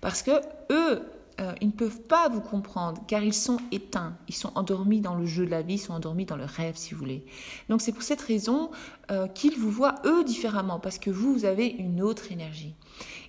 Parce 0.00 0.22
que 0.22 0.32
eux, 0.72 1.02
euh, 1.40 1.52
ils 1.60 1.68
ne 1.68 1.72
peuvent 1.72 2.02
pas 2.02 2.28
vous 2.28 2.40
comprendre 2.40 3.02
car 3.08 3.24
ils 3.24 3.34
sont 3.34 3.58
éteints, 3.72 4.16
ils 4.28 4.34
sont 4.34 4.52
endormis 4.54 5.00
dans 5.00 5.14
le 5.14 5.26
jeu 5.26 5.44
de 5.44 5.50
la 5.50 5.62
vie, 5.62 5.74
ils 5.74 5.78
sont 5.78 5.92
endormis 5.92 6.26
dans 6.26 6.36
le 6.36 6.44
rêve 6.44 6.76
si 6.76 6.94
vous 6.94 7.00
voulez. 7.00 7.24
Donc 7.68 7.80
c'est 7.80 7.92
pour 7.92 8.02
cette 8.04 8.20
raison 8.20 8.70
euh, 9.10 9.26
qu'ils 9.26 9.58
vous 9.58 9.70
voient 9.70 9.96
eux 10.04 10.22
différemment 10.22 10.78
parce 10.78 10.98
que 10.98 11.10
vous, 11.10 11.32
vous 11.32 11.44
avez 11.44 11.66
une 11.66 12.02
autre 12.02 12.30
énergie. 12.30 12.74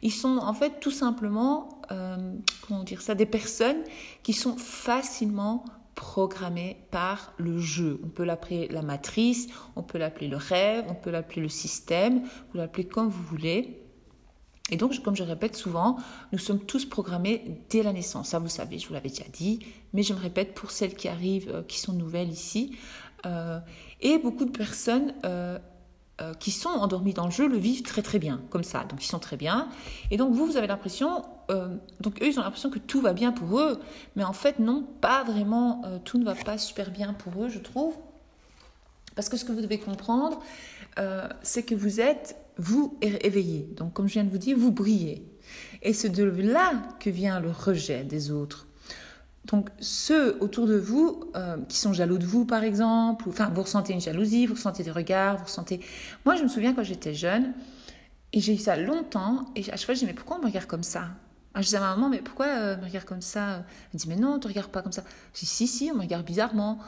Ils 0.03 0.11
sont 0.11 0.37
en 0.37 0.53
fait 0.53 0.79
tout 0.79 0.91
simplement, 0.91 1.81
euh, 1.91 2.35
comment 2.67 2.83
dire 2.83 3.01
ça, 3.01 3.15
des 3.15 3.25
personnes 3.25 3.83
qui 4.21 4.33
sont 4.33 4.57
facilement 4.57 5.65
programmées 5.95 6.77
par 6.91 7.33
le 7.37 7.57
jeu. 7.57 7.99
On 8.03 8.09
peut 8.09 8.25
l'appeler 8.25 8.67
la 8.67 8.81
matrice, 8.83 9.47
on 9.75 9.81
peut 9.81 9.97
l'appeler 9.97 10.27
le 10.27 10.37
rêve, 10.37 10.85
on 10.89 10.93
peut 10.93 11.09
l'appeler 11.09 11.41
le 11.41 11.49
système, 11.49 12.21
vous 12.51 12.57
l'appelez 12.57 12.85
comme 12.85 13.07
vous 13.07 13.23
voulez. 13.23 13.81
Et 14.71 14.77
donc, 14.77 14.99
comme 15.03 15.15
je 15.15 15.23
répète 15.23 15.55
souvent, 15.55 15.97
nous 16.31 16.39
sommes 16.39 16.59
tous 16.59 16.85
programmés 16.85 17.61
dès 17.69 17.83
la 17.83 17.93
naissance. 17.93 18.29
Ça, 18.29 18.39
vous 18.39 18.49
savez, 18.49 18.79
je 18.79 18.87
vous 18.87 18.95
l'avais 18.95 19.09
déjà 19.09 19.25
dit, 19.31 19.59
mais 19.93 20.01
je 20.01 20.13
me 20.13 20.19
répète 20.19 20.55
pour 20.55 20.71
celles 20.71 20.95
qui 20.95 21.07
arrivent, 21.07 21.51
euh, 21.53 21.61
qui 21.61 21.79
sont 21.79 21.93
nouvelles 21.93 22.31
ici. 22.31 22.75
Euh, 23.27 23.59
et 24.01 24.17
beaucoup 24.17 24.45
de 24.45 24.51
personnes 24.51 25.13
euh, 25.23 25.59
qui 26.39 26.49
sont 26.49 26.69
endormies 26.69 27.13
dans 27.13 27.25
le 27.25 27.31
jeu 27.31 27.47
le 27.47 27.57
vivent 27.57 27.83
très 27.83 28.01
très 28.01 28.17
bien, 28.17 28.41
comme 28.49 28.63
ça. 28.63 28.85
Donc, 28.85 29.03
ils 29.03 29.07
sont 29.07 29.19
très 29.19 29.37
bien. 29.37 29.69
Et 30.09 30.17
donc, 30.17 30.33
vous, 30.33 30.47
vous 30.47 30.57
avez 30.57 30.67
l'impression, 30.67 31.23
donc 31.99 32.21
eux, 32.21 32.27
ils 32.27 32.39
ont 32.39 32.43
l'impression 32.43 32.69
que 32.69 32.79
tout 32.79 33.01
va 33.01 33.13
bien 33.13 33.33
pour 33.33 33.59
eux, 33.59 33.79
mais 34.15 34.23
en 34.23 34.33
fait, 34.33 34.57
non, 34.59 34.87
pas 35.01 35.23
vraiment. 35.23 35.81
tout 36.05 36.17
ne 36.17 36.23
va 36.23 36.33
pas 36.33 36.57
super 36.57 36.89
bien 36.89 37.13
pour 37.13 37.43
eux, 37.43 37.49
je 37.49 37.59
trouve. 37.59 37.95
Parce 39.13 39.27
que 39.27 39.35
ce 39.35 39.43
que 39.43 39.51
vous 39.51 39.61
devez 39.61 39.77
comprendre, 39.77 40.41
c'est 41.41 41.63
que 41.63 41.75
vous 41.75 41.99
êtes 41.99 42.37
vous 42.57 42.97
éveillez. 43.01 43.69
Donc, 43.75 43.93
comme 43.93 44.07
je 44.07 44.13
viens 44.13 44.23
de 44.23 44.29
vous 44.29 44.37
dire, 44.37 44.57
vous 44.57 44.71
brillez. 44.71 45.25
Et 45.81 45.93
c'est 45.93 46.09
de 46.09 46.23
là 46.23 46.73
que 46.99 47.09
vient 47.09 47.39
le 47.39 47.51
rejet 47.51 48.03
des 48.03 48.31
autres. 48.31 48.67
Donc, 49.45 49.69
ceux 49.79 50.41
autour 50.41 50.65
de 50.65 50.75
vous 50.75 51.25
euh, 51.35 51.57
qui 51.69 51.77
sont 51.77 51.93
jaloux 51.93 52.17
de 52.17 52.25
vous, 52.25 52.45
par 52.45 52.63
exemple, 52.63 53.27
ou, 53.27 53.31
enfin, 53.31 53.51
vous 53.53 53.61
ressentez 53.61 53.93
une 53.93 54.01
jalousie, 54.01 54.47
vous 54.47 54.55
ressentez 54.55 54.83
des 54.83 54.91
regards, 54.91 55.37
vous 55.37 55.45
ressentez. 55.45 55.81
Moi, 56.25 56.35
je 56.35 56.43
me 56.43 56.47
souviens 56.47 56.73
quand 56.73 56.83
j'étais 56.83 57.13
jeune, 57.13 57.53
et 58.33 58.39
j'ai 58.39 58.55
eu 58.55 58.57
ça 58.57 58.75
longtemps, 58.75 59.45
et 59.55 59.61
à 59.71 59.75
chaque 59.75 59.85
fois, 59.85 59.93
je 59.93 59.99
dis, 59.99 60.05
mais 60.07 60.13
pourquoi 60.13 60.37
on 60.37 60.39
me 60.39 60.45
regarde 60.45 60.65
comme 60.65 60.83
ça? 60.83 61.09
Je 61.55 61.61
disais 61.61 61.77
à 61.77 61.81
ma 61.81 61.95
maman, 61.95 62.09
mais 62.09 62.21
pourquoi 62.21 62.47
euh, 62.47 62.77
me 62.77 62.85
regarde 62.85 63.05
comme 63.05 63.21
ça? 63.21 63.63
Elle 63.93 63.99
dit, 63.99 64.09
mais 64.09 64.15
non, 64.15 64.31
on 64.31 64.35
ne 64.35 64.39
te 64.39 64.47
regarde 64.47 64.71
pas 64.71 64.81
comme 64.81 64.91
ça. 64.91 65.03
Je 65.33 65.41
dis, 65.41 65.45
si, 65.45 65.67
si, 65.67 65.89
on 65.91 65.95
me 65.95 66.01
regarde 66.01 66.25
bizarrement. 66.25 66.79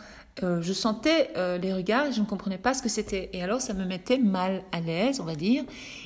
Euh, 0.44 0.62
je 0.62 0.72
sentais 0.72 1.32
euh, 1.36 1.58
les 1.58 1.74
regards 1.74 2.12
je 2.12 2.22
ne 2.22 2.25
comprenais 2.25 2.58
pas 2.58 2.74
ce 2.74 2.82
que 2.82 2.89
c'était. 2.89 3.29
Et 3.34 3.41
alors, 3.41 3.62
ça 3.62 3.74
me 3.74 3.86
mettait 3.86 4.17
mal 4.17 4.63
à 4.72 4.79
l'aise, 4.79 5.20
on 5.20 5.24
va 5.24 5.36
dire. 5.36 5.63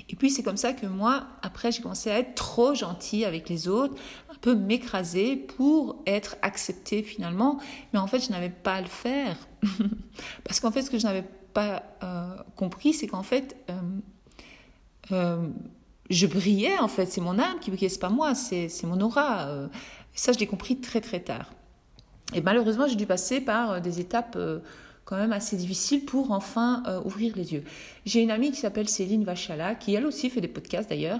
Et 0.09 0.15
puis, 0.15 0.29
c'est 0.29 0.43
comme 0.43 0.57
ça 0.57 0.73
que 0.73 0.85
moi, 0.85 1.23
après, 1.41 1.71
j'ai 1.71 1.81
commencé 1.81 2.09
à 2.09 2.19
être 2.19 2.35
trop 2.35 2.73
gentille 2.73 3.25
avec 3.25 3.50
les 3.50 3.67
autres, 3.67 3.95
un 4.29 4.38
peu 4.39 4.55
m'écraser 4.55 5.35
pour 5.35 6.01
être 6.05 6.38
acceptée 6.41 7.03
finalement. 7.03 7.59
Mais 7.93 8.00
en 8.00 8.07
fait, 8.07 8.19
je 8.19 8.31
n'avais 8.31 8.50
pas 8.50 8.75
à 8.75 8.81
le 8.81 8.88
faire. 8.88 9.35
Parce 10.43 10.59
qu'en 10.59 10.71
fait, 10.71 10.81
ce 10.81 10.89
que 10.89 10.97
je 10.97 11.05
n'avais 11.05 11.25
pas 11.53 11.83
euh, 12.03 12.35
compris, 12.55 12.93
c'est 12.93 13.07
qu'en 13.07 13.23
fait, 13.23 13.55
je 15.09 16.27
brillais, 16.27 16.77
en 16.79 16.88
fait. 16.88 17.07
C'est 17.07 17.21
mon 17.21 17.38
âme 17.38 17.59
qui 17.59 17.69
brillait, 17.69 17.89
c'est 17.89 18.00
pas 18.00 18.09
moi, 18.09 18.33
c'est 18.33 18.69
mon 18.83 19.00
aura. 19.01 19.67
ça, 20.13 20.31
je 20.31 20.39
l'ai 20.39 20.47
compris 20.47 20.79
très, 20.79 21.01
très 21.01 21.19
tard. 21.19 21.51
Et 22.33 22.41
malheureusement, 22.41 22.88
j'ai 22.88 22.95
dû 22.95 23.05
passer 23.05 23.41
par 23.41 23.71
euh, 23.71 23.79
des 23.79 24.00
étapes 24.00 24.35
euh, 24.38 24.59
quand 25.05 25.17
même 25.17 25.33
assez 25.33 25.55
difficiles 25.55 26.05
pour 26.05 26.31
enfin 26.31 26.83
euh, 26.88 27.01
ouvrir 27.03 27.35
les 27.35 27.53
yeux. 27.53 27.63
J'ai 28.05 28.21
une 28.21 28.31
amie 28.31 28.51
qui 28.51 28.57
s'appelle 28.57 28.88
Céline 28.88 29.23
Vachala, 29.23 29.75
qui 29.75 29.93
elle 29.93 30.05
aussi 30.05 30.29
fait 30.29 30.41
des 30.41 30.47
podcasts 30.47 30.89
d'ailleurs, 30.89 31.19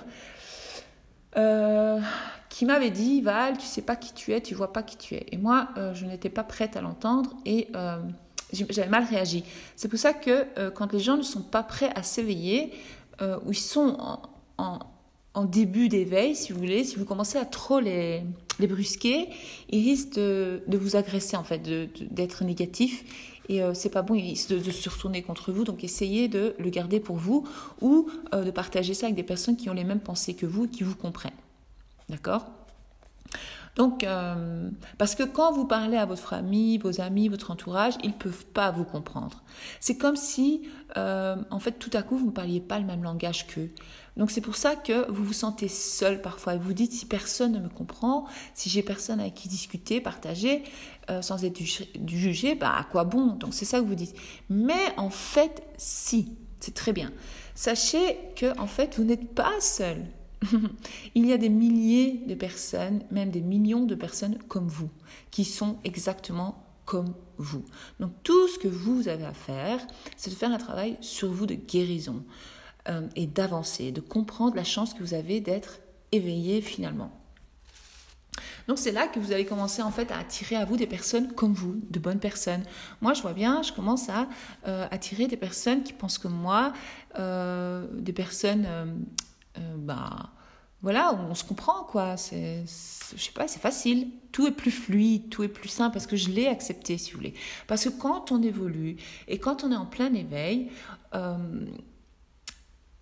qui 2.50 2.66
m'avait 2.66 2.90
dit 2.90 3.22
Val, 3.22 3.58
tu 3.58 3.66
sais 3.66 3.82
pas 3.82 3.96
qui 3.96 4.14
tu 4.14 4.34
es, 4.34 4.42
tu 4.42 4.54
vois 4.54 4.74
pas 4.74 4.84
qui 4.84 4.98
tu 4.98 5.16
es. 5.16 5.26
Et 5.32 5.38
moi, 5.38 5.70
je 5.94 6.06
n'étais 6.06 6.30
pas 6.30 6.44
prête 6.44 6.76
à 6.76 6.82
l'entendre 6.82 7.32
et 7.46 7.70
j'avais 8.52 8.90
mal 8.90 9.06
réagi. 9.06 9.46
C'est 9.78 9.88
pour 9.88 9.98
ça 9.98 10.14
que 10.14 10.70
quand 10.72 10.92
les 10.92 11.00
gens 11.00 11.16
ne 11.16 11.22
sont 11.22 11.42
pas 11.42 11.64
prêts 11.64 11.90
à 11.96 12.04
s'éveiller, 12.04 12.74
ou 13.22 13.52
ils 13.52 13.56
sont 13.56 14.20
en 14.58 14.80
début 15.46 15.88
d'éveil, 15.88 16.36
si 16.36 16.52
vous 16.52 16.60
voulez, 16.60 16.84
si 16.84 16.98
vous 16.98 17.06
commencez 17.06 17.38
à 17.38 17.46
trop 17.46 17.80
les, 17.80 18.24
brusquer, 18.60 19.30
ils 19.70 19.84
risquent 19.84 20.16
de, 20.16 20.62
vous 20.78 20.96
agresser, 20.96 21.38
en 21.38 21.44
fait, 21.44 21.62
d'être 22.12 22.44
négatifs. 22.44 23.06
Et 23.50 23.62
euh, 23.62 23.74
c'est 23.74 23.90
pas 23.90 24.02
bon 24.02 24.16
de, 24.16 24.36
se 24.36 24.90
retourner 24.90 25.24
contre 25.24 25.52
vous. 25.52 25.64
Donc 25.64 25.84
essayez 25.84 26.28
de 26.28 26.56
le 26.58 26.70
garder 26.70 27.00
pour 27.00 27.18
vous 27.18 27.48
ou 27.82 28.10
euh, 28.34 28.44
de 28.44 28.52
partager 28.52 28.94
ça 28.94 29.08
avec 29.08 29.16
des 29.16 29.24
personnes 29.24 29.58
qui 29.58 29.70
ont 29.70 29.74
les 29.74 29.84
mêmes 29.84 30.00
pensées 30.00 30.36
que 30.36 30.46
vous 30.46 30.66
et 30.66 30.70
qui 30.70 30.84
vous 30.84 30.96
comprennent. 30.96 31.32
D'accord? 32.08 32.46
Donc, 33.78 34.04
euh, 34.04 34.70
parce 34.98 35.16
que 35.16 35.24
quand 35.24 35.54
vous 35.54 35.66
parlez 35.66 35.96
à 35.96 36.06
votre 36.06 36.22
famille, 36.28 36.78
vos 36.78 37.00
amis, 37.00 37.30
votre 37.30 37.52
entourage, 37.52 37.94
ils 38.04 38.10
ne 38.10 38.16
peuvent 38.16 38.46
pas 38.48 38.70
vous 38.70 38.84
comprendre. 38.84 39.44
C'est 39.80 39.98
comme 39.98 40.18
si, 40.18 40.64
en 40.96 41.60
fait, 41.60 41.80
tout 41.80 41.90
à 41.94 42.04
coup, 42.04 42.18
vous 42.18 42.28
ne 42.28 42.32
parliez 42.32 42.60
pas 42.60 42.80
le 42.80 42.86
même 42.86 43.04
langage 43.04 43.48
qu'eux. 43.48 43.70
Donc 44.18 44.32
c'est 44.32 44.42
pour 44.42 44.56
ça 44.56 44.76
que 44.76 45.10
vous 45.10 45.24
vous 45.24 45.34
sentez 45.34 45.68
seul 45.68 46.22
parfois. 46.22 46.56
Vous 46.56 46.74
dites 46.74 46.92
si 46.92 47.06
personne 47.06 47.54
ne 47.54 47.60
me 47.60 47.70
comprend, 47.70 48.26
si 48.54 48.70
j'ai 48.70 48.84
personne 48.84 49.20
avec 49.20 49.36
qui 49.36 49.48
discuter, 49.48 50.02
partager, 50.02 50.64
euh, 51.10 51.22
sans 51.22 51.44
être 51.46 51.62
jugé, 52.06 52.56
bah 52.56 52.76
à 52.78 52.84
quoi 52.84 53.04
bon? 53.04 53.28
Donc 53.36 53.54
c'est 53.54 53.66
ça 53.66 53.80
que 53.80 53.86
vous 53.86 53.96
dites. 53.96 54.16
Mais 54.50 54.94
en 54.98 55.10
fait, 55.10 55.64
si, 55.78 56.36
c'est 56.60 56.74
très 56.74 56.94
bien. 56.94 57.12
Sachez 57.56 58.18
que 58.36 58.58
en 58.60 58.68
fait, 58.68 58.98
vous 58.98 59.04
n'êtes 59.04 59.34
pas 59.34 59.60
seul. 59.60 60.06
Il 61.16 61.26
y 61.26 61.34
a 61.34 61.38
des 61.38 61.50
milliers 61.50 62.24
de 62.28 62.36
personnes, 62.36 63.04
même 63.12 63.30
des 63.30 63.42
millions 63.42 63.86
de 63.86 63.96
personnes 63.96 64.38
comme 64.48 64.68
vous, 64.68 64.90
qui 65.30 65.46
sont 65.46 65.78
exactement 65.84 66.64
comme 66.86 67.14
vous. 67.38 67.64
Donc 68.00 68.12
tout 68.24 68.48
ce 68.48 68.60
que 68.60 68.68
vous 68.68 69.08
avez 69.08 69.26
à 69.26 69.34
faire, 69.34 69.80
c'est 70.18 70.30
de 70.30 70.36
faire 70.36 70.52
un 70.52 70.58
travail 70.58 70.98
sur 71.00 71.32
vous 71.32 71.46
de 71.46 71.56
guérison. 71.56 72.24
Euh, 72.90 73.08
et 73.16 73.28
d'avancer, 73.28 73.92
de 73.92 74.02
comprendre 74.02 74.56
la 74.56 74.64
chance 74.64 74.96
que 74.96 75.04
vous 75.04 75.14
avez 75.14 75.40
d'être 75.40 75.82
éveillé 76.12 76.62
finalement. 76.62 77.12
Donc 78.68 78.80
c'est 78.80 78.92
là 78.92 79.08
que 79.08 79.20
vous 79.20 79.32
allez 79.32 79.46
commencer 79.46 79.84
en 79.84 79.92
fait 79.92 80.10
à 80.10 80.18
attirer 80.18 80.56
à 80.56 80.66
vous 80.66 80.78
des 80.78 80.88
personnes 80.88 81.32
comme 81.34 81.54
vous, 81.54 81.80
de 81.92 82.00
bonnes 82.00 82.20
personnes. 82.20 82.64
Moi 83.00 83.14
je 83.14 83.22
vois 83.22 83.34
bien, 83.34 83.62
je 83.62 83.72
commence 83.72 84.10
à 84.10 84.28
euh, 84.68 84.88
attirer 84.90 85.28
des 85.28 85.38
personnes 85.38 85.84
qui 85.84 85.94
pensent 85.94 86.18
comme 86.18 86.34
moi, 86.34 86.74
euh, 87.20 87.86
des 87.94 88.14
personnes, 88.14 88.68
bah 89.78 90.32
voilà, 90.82 91.14
on 91.30 91.36
se 91.36 91.44
comprend 91.44 91.84
quoi. 91.84 92.16
Je 92.16 92.66
sais 92.66 93.32
pas, 93.36 93.48
c'est 93.48 93.60
facile. 93.60 94.08
Tout 94.32 94.48
est 94.48 94.52
plus 94.52 94.72
fluide, 94.72 95.30
tout 95.30 95.44
est 95.44 95.50
plus 95.50 95.70
simple 95.70 95.94
parce 95.94 96.08
que 96.08 96.16
je 96.16 96.30
l'ai 96.30 96.48
accepté 96.48 96.98
si 96.98 97.12
vous 97.12 97.18
voulez. 97.18 97.36
Parce 97.68 97.84
que 97.84 97.90
quand 97.90 98.32
on 98.32 98.42
évolue 98.42 98.96
et 99.28 99.38
quand 99.38 99.64
on 99.64 99.72
est 99.72 99.76
en 99.76 99.86
plein 99.86 100.12
éveil, 100.16 100.72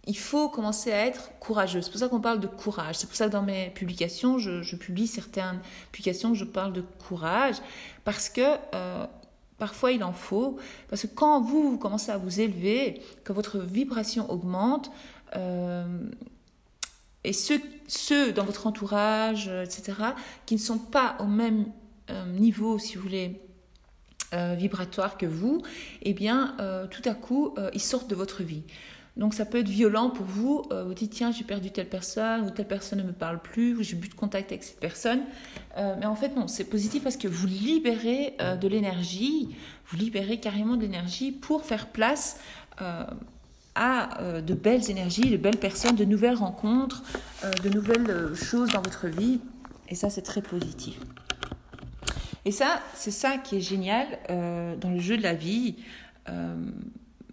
il 0.09 0.17
faut 0.17 0.49
commencer 0.49 0.91
à 0.91 1.05
être 1.05 1.29
courageux. 1.39 1.83
C'est 1.83 1.91
pour 1.91 1.99
ça 1.99 2.09
qu'on 2.09 2.19
parle 2.19 2.39
de 2.39 2.47
courage. 2.47 2.95
C'est 2.95 3.05
pour 3.05 3.15
ça 3.15 3.27
que 3.27 3.31
dans 3.31 3.43
mes 3.43 3.69
publications, 3.69 4.39
je, 4.39 4.75
publie 4.75 5.05
certaines 5.05 5.59
publications, 5.91 6.33
je 6.33 6.45
parle 6.45 6.73
de 6.73 6.81
courage, 6.81 7.57
parce 8.05 8.27
que 8.27 8.41
euh, 8.73 9.05
parfois 9.59 9.91
il 9.91 10.03
en 10.03 10.11
faut. 10.11 10.57
Parce 10.89 11.03
que 11.03 11.07
quand 11.07 11.41
vous, 11.41 11.77
commencez 11.77 12.11
à 12.11 12.17
vous 12.17 12.39
élever, 12.39 13.03
que 13.23 13.31
votre 13.33 13.59
vibration 13.59 14.31
augmente, 14.31 14.89
euh, 15.35 15.85
et 17.23 17.33
ceux, 17.33 17.61
ceux 17.87 18.31
dans 18.31 18.45
votre 18.45 18.65
entourage, 18.65 19.47
etc., 19.47 19.93
qui 20.47 20.55
ne 20.55 20.59
sont 20.59 20.79
pas 20.79 21.17
au 21.19 21.25
même 21.25 21.67
euh, 22.09 22.25
niveau, 22.31 22.79
si 22.79 22.95
vous 22.95 23.03
voulez, 23.03 23.39
vibratoire 24.31 25.17
que 25.17 25.25
vous, 25.25 25.63
eh 26.03 26.13
bien, 26.13 26.55
tout 26.91 27.01
à 27.05 27.15
coup, 27.15 27.55
ils 27.73 27.81
sortent 27.81 28.07
de 28.07 28.13
votre 28.13 28.43
vie. 28.43 28.61
Donc 29.17 29.33
ça 29.33 29.45
peut 29.45 29.59
être 29.59 29.69
violent 29.69 30.09
pour 30.09 30.25
vous. 30.25 30.63
Euh, 30.71 30.85
vous 30.85 30.93
dites 30.93 31.11
tiens 31.11 31.31
j'ai 31.31 31.43
perdu 31.43 31.71
telle 31.71 31.89
personne 31.89 32.45
ou 32.45 32.51
telle 32.51 32.67
personne 32.67 32.99
ne 32.99 33.03
me 33.03 33.11
parle 33.11 33.39
plus 33.41 33.75
ou 33.75 33.83
j'ai 33.83 33.95
plus 33.95 34.09
de 34.09 34.13
contact 34.13 34.51
avec 34.51 34.63
cette 34.63 34.79
personne. 34.79 35.21
Euh, 35.77 35.95
mais 35.99 36.05
en 36.05 36.15
fait 36.15 36.35
non, 36.35 36.47
c'est 36.47 36.63
positif 36.63 37.03
parce 37.03 37.17
que 37.17 37.27
vous 37.27 37.47
libérez 37.47 38.35
euh, 38.39 38.55
de 38.55 38.67
l'énergie, 38.67 39.49
vous 39.87 39.97
libérez 39.97 40.39
carrément 40.39 40.75
de 40.75 40.81
l'énergie 40.81 41.31
pour 41.31 41.65
faire 41.65 41.87
place 41.87 42.39
à 43.75 44.41
de 44.41 44.53
belles 44.53 44.89
énergies, 44.89 45.29
de 45.29 45.37
belles 45.37 45.57
personnes, 45.57 45.97
de 45.97 46.05
nouvelles 46.05 46.35
rencontres, 46.35 47.03
de 47.61 47.69
nouvelles 47.69 48.33
choses 48.33 48.69
dans 48.69 48.81
votre 48.81 49.07
vie. 49.07 49.41
Et 49.89 49.95
ça 49.95 50.09
c'est 50.09 50.21
très 50.21 50.41
positif. 50.41 50.97
Et 52.45 52.51
ça, 52.51 52.81
c'est 52.93 53.11
ça 53.11 53.37
qui 53.37 53.57
est 53.57 53.61
génial 53.61 54.07
dans 54.79 54.89
le 54.89 54.99
jeu 54.99 55.17
de 55.17 55.23
la 55.23 55.33
vie 55.33 55.75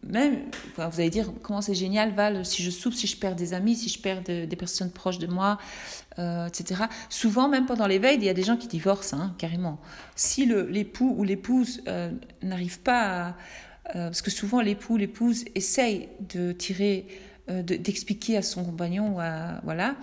même, 0.09 0.43
vous 0.77 1.01
allez 1.01 1.11
dire, 1.11 1.33
comment 1.43 1.61
c'est 1.61 1.75
génial, 1.75 2.13
Val, 2.13 2.45
si 2.45 2.63
je 2.63 2.71
souffre, 2.71 2.97
si 2.97 3.07
je 3.07 3.17
perds 3.17 3.37
des 3.37 3.55
amis, 3.55 3.77
si 3.77 3.89
je 3.89 4.01
perds 4.01 4.23
des 4.23 4.57
personnes 4.57 4.91
proches 4.91 5.19
de 5.19 5.27
moi, 5.27 5.59
euh, 6.19 6.47
etc. 6.47 6.85
Souvent, 7.11 7.47
même 7.47 7.67
pendant 7.67 7.87
l'éveil, 7.87 8.17
il 8.17 8.25
y 8.25 8.31
a 8.31 8.35
des 8.35 8.43
gens 8.43 8.57
qui 8.57 8.69
divorcent, 8.69 9.19
hein, 9.19 9.35
carrément. 9.37 9.79
Si 10.15 10.47
l'époux 10.47 11.15
ou 11.19 11.25
l'épouse 11.25 11.83
euh, 11.89 12.11
n'arrive 12.43 12.81
pas 12.81 13.03
à... 13.03 13.29
Euh, 13.95 14.09
parce 14.09 14.23
que 14.23 14.31
souvent, 14.31 14.63
l'époux, 14.63 14.97
l'épouse 14.97 15.45
essaye 15.55 16.09
de 16.21 16.53
tirer, 16.53 17.07
d'expliquer 17.49 18.39
à 18.39 18.43
son 18.43 18.65
compagnon, 18.65 19.21
à, 19.21 19.61
voilà, 19.63 19.95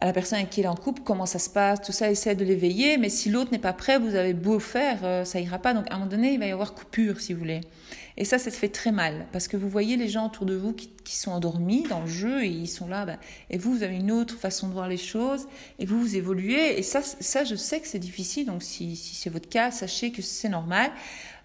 à 0.00 0.06
la 0.06 0.12
personne 0.12 0.38
avec 0.38 0.50
qui 0.50 0.62
il 0.62 0.64
est 0.64 0.68
en 0.68 0.74
couple, 0.74 1.02
comment 1.04 1.26
ça 1.26 1.38
se 1.38 1.48
passe, 1.48 1.80
tout 1.82 1.92
ça, 1.92 2.10
essaie 2.10 2.34
de 2.34 2.44
l'éveiller, 2.44 2.96
mais 2.96 3.10
si 3.10 3.30
l'autre 3.30 3.52
n'est 3.52 3.60
pas 3.60 3.72
prêt, 3.72 3.98
vous 3.98 4.16
avez 4.16 4.34
beau 4.34 4.58
faire, 4.58 5.24
ça 5.24 5.38
ira 5.38 5.58
pas. 5.58 5.74
Donc, 5.74 5.88
à 5.90 5.94
un 5.94 5.98
moment 5.98 6.10
donné, 6.10 6.32
il 6.32 6.40
va 6.40 6.46
y 6.46 6.50
avoir 6.50 6.74
coupure, 6.74 7.20
si 7.20 7.34
vous 7.34 7.38
voulez. 7.38 7.60
Et 8.16 8.24
ça, 8.24 8.38
ça 8.38 8.50
te 8.50 8.56
fait 8.56 8.68
très 8.68 8.92
mal 8.92 9.26
parce 9.32 9.48
que 9.48 9.56
vous 9.56 9.68
voyez 9.68 9.96
les 9.96 10.08
gens 10.08 10.26
autour 10.26 10.46
de 10.46 10.54
vous 10.54 10.72
qui, 10.72 10.90
sont 11.16 11.32
endormis 11.32 11.82
dans 11.82 12.00
le 12.00 12.06
jeu 12.06 12.44
et 12.44 12.48
ils 12.48 12.68
sont 12.68 12.86
là. 12.88 13.04
Ben, 13.06 13.18
et 13.50 13.58
vous, 13.58 13.72
vous 13.74 13.82
avez 13.82 13.96
une 13.96 14.10
autre 14.10 14.36
façon 14.36 14.68
de 14.68 14.72
voir 14.72 14.88
les 14.88 14.96
choses 14.96 15.46
et 15.78 15.86
vous, 15.86 16.00
vous 16.00 16.16
évoluez. 16.16 16.78
Et 16.78 16.82
ça, 16.82 17.02
ça 17.02 17.44
je 17.44 17.54
sais 17.54 17.80
que 17.80 17.88
c'est 17.88 17.98
difficile. 17.98 18.46
Donc, 18.46 18.62
si, 18.62 18.96
si 18.96 19.14
c'est 19.14 19.30
votre 19.30 19.48
cas, 19.48 19.70
sachez 19.70 20.12
que 20.12 20.22
c'est 20.22 20.48
normal. 20.48 20.90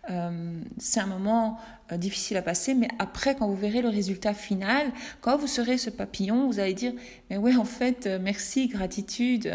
Euh, 0.10 0.62
c'est 0.80 1.00
un 1.00 1.06
moment 1.06 1.60
euh, 1.92 1.98
difficile 1.98 2.38
à 2.38 2.42
passer, 2.42 2.74
mais 2.74 2.88
après, 2.98 3.36
quand 3.36 3.48
vous 3.48 3.56
verrez 3.56 3.82
le 3.82 3.90
résultat 3.90 4.34
final, 4.34 4.92
quand 5.22 5.38
vous 5.38 5.46
serez 5.46 5.78
ce 5.78 5.90
papillon, 5.90 6.48
vous 6.48 6.60
allez 6.60 6.74
dire, 6.74 6.94
mais 7.30 7.38
ouais, 7.38 7.56
en 7.56 7.66
fait, 7.66 8.08
euh, 8.08 8.18
merci, 8.20 8.68
gratitude, 8.68 9.52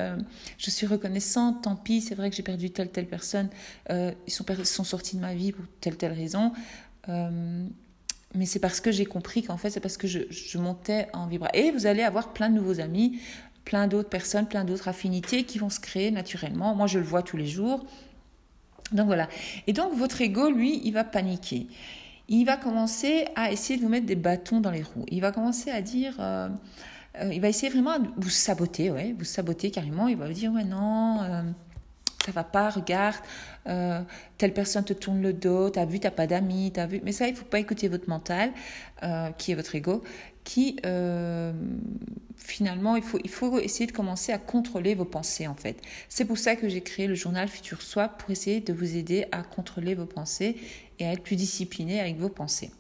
je 0.59 0.71
suis 0.71 0.87
reconnaissante, 0.87 1.63
tant 1.63 1.77
pis, 1.77 2.01
c'est 2.03 2.15
vrai 2.15 2.31
que 2.31 2.37
j'ai 2.37 2.43
perdu 2.43 2.71
telle, 2.71 2.91
telle 2.91 3.09
personne, 3.09 3.49
ils 3.91 4.15
sont, 4.29 4.45
sont 4.65 4.85
sortis 4.85 5.17
de 5.17 5.21
ma 5.21 5.35
vie 5.35 5.53
pour 5.53 5.65
telle, 5.81 5.97
telle 5.97 6.13
raison, 6.13 6.53
euh, 7.09 7.67
mais 8.35 8.47
c'est 8.47 8.59
parce 8.59 8.81
que 8.81 8.91
j'ai 8.91 9.07
compris 9.07 9.43
qu'en 9.43 9.57
fait, 9.57 9.71
c'est 9.71 9.81
parce 9.81 9.97
que 9.97 10.09
je, 10.09 10.59
montais 10.59 11.09
en 11.13 11.27
vibration. 11.27 11.61
Et 11.61 11.71
vous 11.71 11.87
allez 11.87 12.03
avoir 12.03 12.33
plein 12.33 12.51
de 12.51 12.55
nouveaux 12.55 12.81
amis, 12.81 13.21
plein 13.65 13.87
d'autres 13.87 14.09
personnes, 14.09 14.47
plein 14.47 14.65
d'autres 14.65 14.89
affinités 14.89 15.45
qui 15.45 15.59
vont 15.59 15.71
se 15.71 15.81
créer 15.81 16.11
naturellement. 16.11 16.75
Moi, 16.75 16.87
je 16.87 16.99
le 16.99 17.05
vois 17.05 17.23
tous 17.23 17.37
les 17.37 17.47
jours. 17.47 17.87
Donc 18.93 19.07
voilà. 19.07 19.29
Et 19.67 19.73
donc, 19.73 19.95
votre 19.95 20.21
ego, 20.21 20.51
lui, 20.51 20.81
il 20.85 20.93
va 20.93 21.05
paniquer. 21.05 21.69
Il 22.29 22.45
va 22.45 22.57
commencer 22.57 23.27
à 23.37 23.53
essayer 23.53 23.79
de 23.79 23.85
vous 23.85 23.91
mettre 23.91 24.07
des 24.07 24.17
bâtons 24.17 24.61
dans 24.61 24.71
les 24.71 24.83
roues. 24.83 25.05
Il 25.09 25.21
va 25.21 25.31
commencer 25.31 25.71
à 25.71 25.81
dire. 25.81 26.17
Euh, 26.19 26.49
euh, 27.21 27.33
il 27.33 27.41
va 27.41 27.49
essayer 27.49 27.71
vraiment 27.71 28.01
de 28.01 28.09
vous 28.17 28.31
saboter, 28.31 28.91
ouais, 28.91 29.15
vous 29.17 29.25
saboter 29.25 29.71
carrément. 29.71 30.09
Il 30.09 30.17
va 30.17 30.27
vous 30.27 30.33
dire, 30.33 30.51
ouais, 30.53 30.65
non 30.65 31.21
ça 32.25 32.33
va 32.33 32.45
pas, 32.45 32.71
regarde, 32.71 33.17
euh, 33.67 34.01
telle 34.39 34.55
personne 34.55 34.85
te 34.85 34.93
tourne 34.93 35.21
le 35.21 35.33
dos, 35.33 35.69
t'as 35.71 35.85
vu, 35.85 36.01
t'as 36.01 36.11
pas 36.11 36.27
d'amis, 36.27 36.71
t'as 36.73 36.87
vu. 36.87 37.01
Mais 37.05 37.13
ça, 37.13 37.29
il 37.29 37.35
faut 37.35 37.45
pas 37.45 37.59
écouter 37.59 37.89
votre 37.89 38.09
mental, 38.09 38.53
euh, 39.03 39.31
qui 39.33 39.53
est 39.53 39.55
votre 39.55 39.75
ego, 39.75 40.03
qui 40.43 40.77
euh, 40.87 41.53
finalement, 42.37 42.97
il 42.97 43.03
faut, 43.03 43.19
il 43.23 43.31
faut 43.31 43.59
essayer 43.59 43.87
de 43.87 43.93
commencer 43.93 44.33
à 44.33 44.39
contrôler 44.39 44.95
vos 44.95 45.05
pensées 45.05 45.47
en 45.47 45.55
fait. 45.55 45.77
C'est 46.09 46.25
pour 46.25 46.39
ça 46.39 46.57
que 46.57 46.69
j'ai 46.69 46.81
créé 46.81 47.07
le 47.07 47.15
journal 47.15 47.49
Futur 47.49 47.83
Soi 47.83 48.09
pour 48.09 48.31
essayer 48.31 48.61
de 48.61 48.73
vous 48.73 48.97
aider 48.97 49.27
à 49.31 49.43
contrôler 49.43 49.95
vos 49.95 50.07
pensées 50.07 50.57
et 50.99 51.07
à 51.07 51.13
être 51.13 51.23
plus 51.23 51.37
discipliné 51.37 52.01
avec 52.01 52.17
vos 52.17 52.31
pensées. 52.31 52.71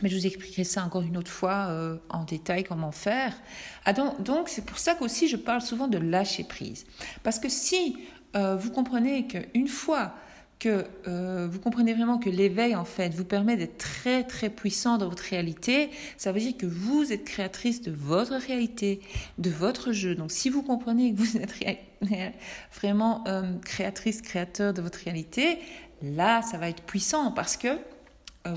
Mais 0.00 0.08
je 0.08 0.16
vous 0.16 0.26
expliquerai 0.26 0.62
ça 0.62 0.84
encore 0.84 1.02
une 1.02 1.16
autre 1.16 1.30
fois 1.30 1.98
en 2.08 2.22
détail 2.22 2.62
comment 2.62 2.92
faire. 2.92 3.34
Ah 3.84 3.92
donc, 3.92 4.22
donc 4.22 4.48
c'est 4.48 4.64
pour 4.64 4.78
ça 4.78 4.94
qu'aussi 4.94 5.26
je 5.26 5.36
parle 5.36 5.60
souvent 5.60 5.88
de 5.88 5.98
lâcher 5.98 6.44
prise. 6.44 6.86
Parce 7.24 7.40
que 7.40 7.48
si 7.48 7.96
euh, 8.36 8.56
vous 8.56 8.70
comprenez 8.70 9.26
qu'une 9.26 9.68
fois 9.68 10.14
que 10.58 10.84
euh, 11.06 11.46
vous 11.50 11.60
comprenez 11.60 11.94
vraiment 11.94 12.18
que 12.18 12.28
l'éveil, 12.28 12.74
en 12.74 12.84
fait, 12.84 13.14
vous 13.14 13.24
permet 13.24 13.56
d'être 13.56 13.78
très, 13.78 14.24
très 14.24 14.50
puissant 14.50 14.98
dans 14.98 15.08
votre 15.08 15.22
réalité, 15.22 15.90
ça 16.16 16.32
veut 16.32 16.40
dire 16.40 16.56
que 16.56 16.66
vous 16.66 17.12
êtes 17.12 17.24
créatrice 17.24 17.80
de 17.80 17.92
votre 17.92 18.34
réalité, 18.34 19.00
de 19.38 19.50
votre 19.50 19.92
jeu. 19.92 20.16
Donc, 20.16 20.32
si 20.32 20.50
vous 20.50 20.62
comprenez 20.62 21.12
que 21.12 21.18
vous 21.18 21.36
êtes 21.36 21.54
vraiment 22.74 23.24
euh, 23.28 23.56
créatrice, 23.64 24.20
créateur 24.20 24.74
de 24.74 24.82
votre 24.82 24.98
réalité, 24.98 25.58
là, 26.02 26.42
ça 26.42 26.58
va 26.58 26.68
être 26.68 26.82
puissant 26.82 27.30
parce 27.30 27.56
que 27.56 27.68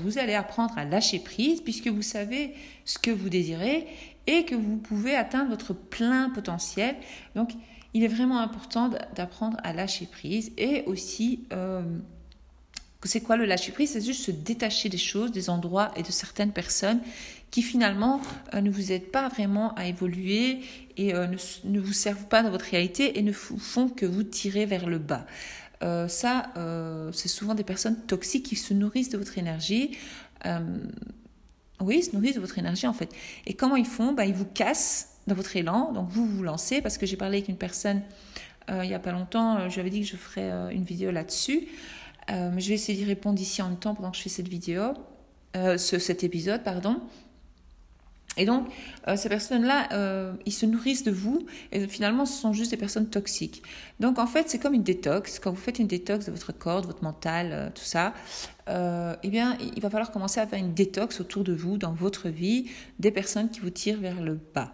vous 0.00 0.16
allez 0.16 0.34
apprendre 0.34 0.72
à 0.78 0.86
lâcher 0.86 1.18
prise 1.18 1.60
puisque 1.60 1.88
vous 1.88 2.02
savez 2.02 2.54
ce 2.86 2.98
que 2.98 3.10
vous 3.10 3.28
désirez 3.28 3.86
et 4.26 4.44
que 4.44 4.54
vous 4.54 4.76
pouvez 4.76 5.14
atteindre 5.14 5.50
votre 5.50 5.74
plein 5.74 6.30
potentiel. 6.30 6.96
Donc, 7.34 7.50
il 7.94 8.04
est 8.04 8.08
vraiment 8.08 8.40
important 8.40 8.90
d'apprendre 9.14 9.58
à 9.62 9.72
lâcher 9.72 10.06
prise 10.06 10.52
et 10.56 10.82
aussi 10.86 11.44
euh, 11.52 11.82
c'est 13.04 13.20
quoi 13.20 13.36
le 13.36 13.44
lâcher 13.44 13.72
prise? 13.72 13.90
C'est 13.92 14.04
juste 14.04 14.24
se 14.24 14.30
détacher 14.30 14.88
des 14.88 14.98
choses, 14.98 15.32
des 15.32 15.50
endroits 15.50 15.90
et 15.96 16.02
de 16.02 16.10
certaines 16.10 16.52
personnes 16.52 17.00
qui 17.50 17.60
finalement 17.62 18.22
euh, 18.54 18.60
ne 18.60 18.70
vous 18.70 18.92
aident 18.92 19.10
pas 19.10 19.28
vraiment 19.28 19.74
à 19.74 19.86
évoluer 19.86 20.60
et 20.96 21.14
euh, 21.14 21.26
ne, 21.64 21.80
vous 21.80 21.92
servent 21.92 22.26
pas 22.26 22.42
dans 22.42 22.50
votre 22.50 22.64
réalité 22.64 23.18
et 23.18 23.22
ne 23.22 23.32
font 23.32 23.88
que 23.88 24.06
vous 24.06 24.22
tirer 24.22 24.64
vers 24.64 24.86
le 24.86 24.98
bas. 24.98 25.26
ça, 26.08 26.52
c'est 27.12 27.28
souvent 27.28 27.54
des 27.54 27.64
personnes 27.64 27.96
toxiques 28.06 28.46
qui 28.46 28.56
se 28.56 28.72
nourrissent 28.72 29.10
de 29.10 29.18
votre 29.18 29.36
énergie. 29.36 29.98
oui, 31.80 31.96
ils 31.98 32.04
se 32.04 32.14
nourrissent 32.14 32.36
de 32.36 32.40
votre 32.40 32.58
énergie 32.58 32.86
en 32.86 32.94
fait. 32.94 33.10
Et 33.46 33.54
comment 33.54 33.76
ils 33.76 33.84
font? 33.84 34.12
Bah, 34.12 34.24
Ils 34.24 34.34
vous 34.34 34.46
cassent 34.46 35.11
dans 35.26 35.34
votre 35.34 35.56
élan. 35.56 35.92
Donc 35.92 36.08
vous 36.10 36.26
vous 36.26 36.42
lancez 36.42 36.80
parce 36.80 36.98
que 36.98 37.06
j'ai 37.06 37.16
parlé 37.16 37.38
avec 37.38 37.48
une 37.48 37.56
personne 37.56 38.02
euh, 38.70 38.84
il 38.84 38.88
n'y 38.88 38.94
a 38.94 38.98
pas 38.98 39.12
longtemps, 39.12 39.56
euh, 39.56 39.68
je 39.68 39.74
lui 39.74 39.80
avais 39.80 39.90
dit 39.90 40.00
que 40.00 40.06
je 40.06 40.16
ferais 40.16 40.50
euh, 40.50 40.68
une 40.70 40.84
vidéo 40.84 41.10
là-dessus. 41.10 41.68
mais 42.28 42.60
je 42.60 42.68
vais 42.68 42.74
essayer 42.74 42.96
d'y 42.96 43.04
répondre 43.04 43.40
ici 43.40 43.62
en 43.62 43.68
même 43.68 43.78
temps 43.78 43.94
pendant 43.94 44.10
que 44.10 44.16
je 44.16 44.22
fais 44.22 44.28
cette 44.28 44.48
vidéo, 44.48 44.94
ce, 45.54 45.76
cet 45.98 46.24
épisode, 46.24 46.62
pardon. 46.62 47.00
Et 48.38 48.46
donc, 48.46 48.68
ces 49.16 49.28
personnes-là, 49.28 50.32
ils 50.46 50.52
se 50.52 50.64
nourrissent 50.64 51.02
de 51.02 51.10
vous 51.10 51.44
et 51.72 51.86
finalement, 51.86 52.24
ce 52.24 52.40
sont 52.40 52.54
juste 52.54 52.70
des 52.70 52.78
personnes 52.78 53.10
toxiques. 53.10 53.62
Donc, 54.00 54.18
en 54.18 54.26
fait, 54.26 54.48
c'est 54.48 54.58
comme 54.58 54.72
une 54.72 54.84
détox. 54.84 55.40
Quand 55.40 55.50
vous 55.50 55.60
faites 55.60 55.78
une 55.78 55.88
détox 55.88 56.24
de 56.24 56.30
votre 56.30 56.52
corps, 56.52 56.80
de 56.80 56.86
votre 56.86 57.04
mental, 57.04 57.72
tout 57.74 57.84
ça, 57.84 58.14
eh 58.68 59.28
bien, 59.28 59.58
il 59.76 59.82
va 59.82 59.90
falloir 59.90 60.12
commencer 60.12 60.40
à 60.40 60.46
faire 60.46 60.60
une 60.60 60.72
détox 60.72 61.20
autour 61.20 61.44
de 61.44 61.52
vous, 61.52 61.76
dans 61.76 61.92
votre 61.92 62.28
vie, 62.28 62.70
des 63.00 63.10
personnes 63.10 63.50
qui 63.50 63.60
vous 63.60 63.70
tirent 63.70 64.00
vers 64.00 64.22
le 64.22 64.40
bas. 64.54 64.72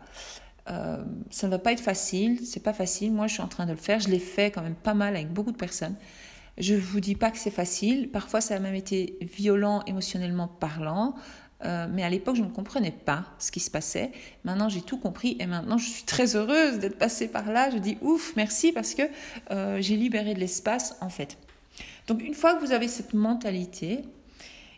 Euh, 0.70 1.02
ça 1.30 1.46
ne 1.46 1.52
va 1.52 1.58
pas 1.58 1.72
être 1.72 1.80
facile, 1.80 2.40
c'est 2.44 2.62
pas 2.62 2.72
facile. 2.72 3.12
Moi, 3.12 3.26
je 3.26 3.34
suis 3.34 3.42
en 3.42 3.48
train 3.48 3.66
de 3.66 3.72
le 3.72 3.78
faire. 3.78 4.00
Je 4.00 4.08
l'ai 4.08 4.18
fait 4.18 4.50
quand 4.50 4.62
même 4.62 4.74
pas 4.74 4.94
mal 4.94 5.16
avec 5.16 5.32
beaucoup 5.32 5.52
de 5.52 5.56
personnes. 5.56 5.96
Je 6.58 6.74
vous 6.74 7.00
dis 7.00 7.14
pas 7.14 7.30
que 7.30 7.38
c'est 7.38 7.50
facile. 7.50 8.10
Parfois, 8.10 8.40
ça 8.40 8.56
a 8.56 8.58
même 8.58 8.74
été 8.74 9.16
violent 9.20 9.82
émotionnellement 9.86 10.48
parlant. 10.48 11.14
Euh, 11.64 11.88
mais 11.90 12.04
à 12.04 12.10
l'époque, 12.10 12.36
je 12.36 12.42
ne 12.42 12.50
comprenais 12.50 12.92
pas 12.92 13.24
ce 13.38 13.50
qui 13.50 13.60
se 13.60 13.70
passait. 13.70 14.12
Maintenant, 14.44 14.68
j'ai 14.68 14.82
tout 14.82 14.98
compris 14.98 15.36
et 15.40 15.46
maintenant, 15.46 15.78
je 15.78 15.88
suis 15.88 16.04
très 16.04 16.36
heureuse 16.36 16.78
d'être 16.78 16.98
passée 16.98 17.28
par 17.28 17.50
là. 17.50 17.70
Je 17.70 17.78
dis 17.78 17.98
ouf, 18.00 18.34
merci 18.36 18.72
parce 18.72 18.94
que 18.94 19.02
euh, 19.50 19.80
j'ai 19.80 19.96
libéré 19.96 20.34
de 20.34 20.40
l'espace 20.40 20.96
en 21.00 21.08
fait. 21.08 21.36
Donc, 22.06 22.22
une 22.22 22.34
fois 22.34 22.54
que 22.54 22.64
vous 22.64 22.72
avez 22.72 22.88
cette 22.88 23.12
mentalité, 23.12 24.02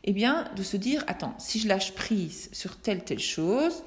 eh 0.05 0.13
bien, 0.13 0.47
de 0.57 0.63
se 0.63 0.77
dire 0.77 1.05
attends, 1.07 1.35
si 1.39 1.59
je 1.59 1.69
lâche 1.69 1.93
prise 1.95 2.49
sur 2.53 2.77
telle 2.79 3.05
telle 3.05 3.19
chose, 3.19 3.83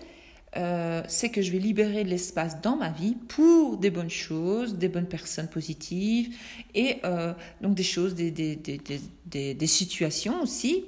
euh, 0.58 1.02
c'est 1.08 1.30
que 1.30 1.42
je 1.42 1.52
vais 1.52 1.60
libérer 1.60 2.04
de 2.04 2.10
l'espace 2.10 2.62
dans 2.62 2.76
ma 2.76 2.90
vie 2.90 3.16
pour 3.28 3.78
des 3.78 3.90
bonnes 3.90 4.10
choses, 4.10 4.76
des 4.76 4.90
bonnes 4.90 5.08
personnes 5.08 5.48
positives 5.48 6.36
et 6.76 6.98
euh, 7.06 7.34
donc 7.62 7.76
des 7.76 7.84
choses, 7.84 8.14
des, 8.14 8.32
des, 8.32 8.56
des, 8.56 9.54
des 9.54 9.68
situations 9.68 10.42
aussi 10.42 10.86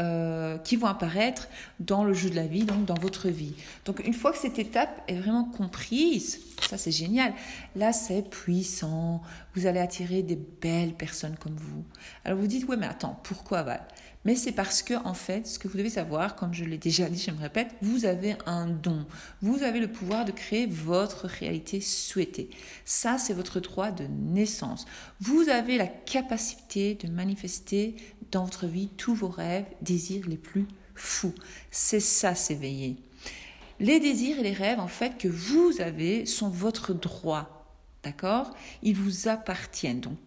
euh, 0.00 0.58
qui 0.58 0.76
vont 0.76 0.86
apparaître 0.86 1.48
dans 1.80 2.04
le 2.04 2.14
jeu 2.14 2.30
de 2.30 2.36
la 2.36 2.46
vie, 2.46 2.62
donc 2.62 2.84
dans 2.84 2.94
votre 2.94 3.28
vie. 3.28 3.54
Donc 3.84 4.04
une 4.06 4.14
fois 4.14 4.30
que 4.30 4.38
cette 4.38 4.60
étape 4.60 5.02
est 5.08 5.16
vraiment 5.16 5.42
comprise, 5.44 6.38
ça 6.68 6.78
c'est 6.78 6.92
génial, 6.92 7.32
là 7.74 7.92
c'est 7.92 8.22
puissant, 8.22 9.22
vous 9.56 9.66
allez 9.66 9.80
attirer 9.80 10.22
des 10.22 10.38
belles 10.60 10.94
personnes 10.94 11.34
comme 11.40 11.56
vous. 11.56 11.84
Alors 12.24 12.38
vous 12.38 12.46
dites, 12.46 12.68
ouais 12.68 12.76
mais 12.76 12.86
attends, 12.86 13.18
pourquoi 13.24 13.64
Val? 13.64 13.82
Mais 14.28 14.36
c'est 14.36 14.52
parce 14.52 14.82
que, 14.82 14.92
en 15.06 15.14
fait, 15.14 15.46
ce 15.46 15.58
que 15.58 15.68
vous 15.68 15.78
devez 15.78 15.88
savoir, 15.88 16.36
comme 16.36 16.52
je 16.52 16.66
l'ai 16.66 16.76
déjà 16.76 17.08
dit, 17.08 17.18
je 17.18 17.30
me 17.30 17.40
répète, 17.40 17.70
vous 17.80 18.04
avez 18.04 18.36
un 18.44 18.66
don. 18.66 19.06
Vous 19.40 19.62
avez 19.62 19.80
le 19.80 19.90
pouvoir 19.90 20.26
de 20.26 20.32
créer 20.32 20.66
votre 20.66 21.26
réalité 21.26 21.80
souhaitée. 21.80 22.50
Ça, 22.84 23.16
c'est 23.16 23.32
votre 23.32 23.58
droit 23.60 23.90
de 23.90 24.04
naissance. 24.04 24.84
Vous 25.18 25.48
avez 25.48 25.78
la 25.78 25.86
capacité 25.86 26.94
de 26.96 27.08
manifester 27.08 27.96
dans 28.30 28.44
votre 28.44 28.66
vie 28.66 28.90
tous 28.98 29.14
vos 29.14 29.30
rêves, 29.30 29.64
désirs 29.80 30.28
les 30.28 30.36
plus 30.36 30.66
fou. 30.94 31.32
C'est 31.70 31.98
ça, 31.98 32.34
s'éveiller. 32.34 32.98
Les 33.80 33.98
désirs 33.98 34.40
et 34.40 34.42
les 34.42 34.52
rêves, 34.52 34.78
en 34.78 34.88
fait, 34.88 35.16
que 35.16 35.28
vous 35.28 35.80
avez 35.80 36.26
sont 36.26 36.50
votre 36.50 36.92
droit. 36.92 37.66
D'accord? 38.02 38.54
Ils 38.82 38.94
vous 38.94 39.28
appartiennent. 39.28 40.00
Donc, 40.00 40.18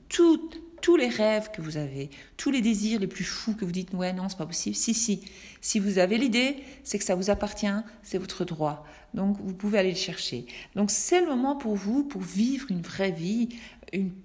tous 0.82 0.96
les 0.96 1.08
rêves 1.08 1.52
que 1.52 1.62
vous 1.62 1.78
avez, 1.78 2.10
tous 2.38 2.52
les 2.52 2.62
désirs 2.62 3.00
les 3.00 3.08
plus 3.08 3.24
fous 3.24 3.56
que 3.56 3.66
vous 3.66 3.72
dites, 3.72 3.94
ouais, 3.94 4.14
non, 4.14 4.30
c'est 4.30 4.38
pas 4.38 4.46
possible. 4.46 4.76
Si, 4.76 4.94
si. 4.94 5.22
Si 5.62 5.80
vous 5.80 6.00
avez 6.00 6.18
l'idée, 6.18 6.58
c'est 6.84 6.98
que 6.98 7.04
ça 7.04 7.16
vous 7.16 7.30
appartient, 7.30 7.68
c'est 8.04 8.18
votre 8.18 8.46
droit. 8.46 8.86
Donc, 9.14 9.38
vous 9.42 9.54
pouvez 9.54 9.80
aller 9.80 9.92
le 9.92 9.98
chercher. 9.98 10.46
Donc, 10.76 10.92
c'est 10.92 11.22
le 11.22 11.28
moment 11.28 11.56
pour 11.56 11.76
vous, 11.76 12.04
pour 12.04 12.22
vivre 12.22 12.68
une 12.70 12.82
vraie 12.82 13.12
vie, 13.12 13.50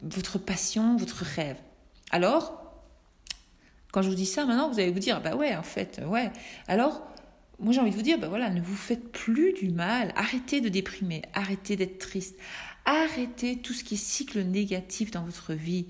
votre 0.03 0.39
passion, 0.39 0.97
votre 0.97 1.25
rêve. 1.25 1.57
Alors, 2.11 2.63
quand 3.93 4.03
je 4.03 4.09
vous 4.09 4.15
dis 4.15 4.27
ça, 4.27 4.45
maintenant, 4.45 4.71
vous 4.71 4.79
allez 4.79 4.91
vous 4.91 4.99
dire, 4.99 5.21
bah 5.21 5.37
ouais, 5.37 5.55
en 5.57 5.63
fait, 5.63 6.01
ouais. 6.07 6.31
Alors, 6.69 7.03
moi 7.59 7.73
j'ai 7.73 7.81
envie 7.81 7.91
de 7.91 7.97
vous 7.97 8.03
dire, 8.03 8.19
ben 8.19 8.29
voilà, 8.29 8.51
ne 8.51 8.61
vous 8.61 8.77
faites 8.77 9.11
plus 9.11 9.53
du 9.53 9.71
mal, 9.71 10.13
arrêtez 10.17 10.61
de 10.61 10.69
déprimer, 10.69 11.23
arrêtez 11.33 11.77
d'être 11.77 11.99
triste, 11.99 12.37
arrêtez 12.85 13.57
tout 13.57 13.73
ce 13.73 13.85
qui 13.85 13.95
est 13.95 13.99
cycle 13.99 14.43
négatif 14.43 15.11
dans 15.11 15.25
votre 15.25 15.55
vie, 15.55 15.87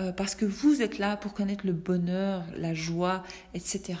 euh, 0.00 0.12
parce 0.12 0.34
que 0.34 0.46
vous 0.46 0.80
êtes 0.80 0.98
là 0.98 1.16
pour 1.16 1.34
connaître 1.34 1.66
le 1.66 1.72
bonheur, 1.72 2.44
la 2.56 2.72
joie, 2.72 3.22
etc. 3.54 3.98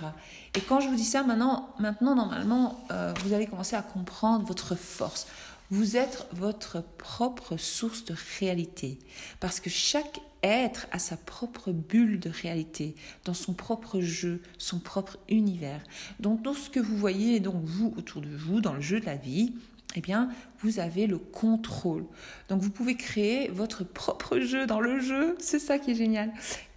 Et 0.56 0.60
quand 0.60 0.80
je 0.80 0.88
vous 0.88 0.96
dis 0.96 1.04
ça, 1.04 1.22
maintenant, 1.22 1.74
maintenant 1.78 2.14
normalement, 2.14 2.84
euh, 2.90 3.12
vous 3.22 3.34
allez 3.34 3.46
commencer 3.46 3.76
à 3.76 3.82
comprendre 3.82 4.46
votre 4.46 4.74
force. 4.74 5.26
Vous 5.70 5.96
êtes 5.96 6.26
votre 6.32 6.82
propre 6.98 7.56
source 7.56 8.04
de 8.04 8.14
réalité, 8.38 8.98
parce 9.38 9.60
que 9.60 9.70
chaque 9.70 10.20
être 10.42 10.86
a 10.90 10.98
sa 10.98 11.16
propre 11.16 11.70
bulle 11.70 12.18
de 12.18 12.30
réalité, 12.30 12.94
dans 13.24 13.34
son 13.34 13.52
propre 13.52 14.00
jeu, 14.00 14.42
son 14.58 14.78
propre 14.78 15.18
univers. 15.28 15.82
Donc 16.18 16.42
tout 16.42 16.54
ce 16.54 16.70
que 16.70 16.80
vous 16.80 16.96
voyez, 16.96 17.40
donc 17.40 17.62
vous 17.62 17.92
autour 17.98 18.22
de 18.22 18.34
vous, 18.34 18.60
dans 18.60 18.72
le 18.72 18.80
jeu 18.80 19.00
de 19.00 19.06
la 19.06 19.16
vie, 19.16 19.52
eh 19.96 20.00
bien, 20.00 20.28
vous 20.60 20.78
avez 20.78 21.06
le 21.06 21.18
contrôle. 21.18 22.04
Donc 22.48 22.60
vous 22.60 22.70
pouvez 22.70 22.96
créer 22.96 23.48
votre 23.48 23.84
propre 23.84 24.38
jeu 24.38 24.66
dans 24.66 24.80
le 24.80 25.00
jeu, 25.00 25.36
c'est 25.38 25.58
ça 25.58 25.78
qui 25.78 25.92
est 25.92 25.94
génial. 25.94 26.32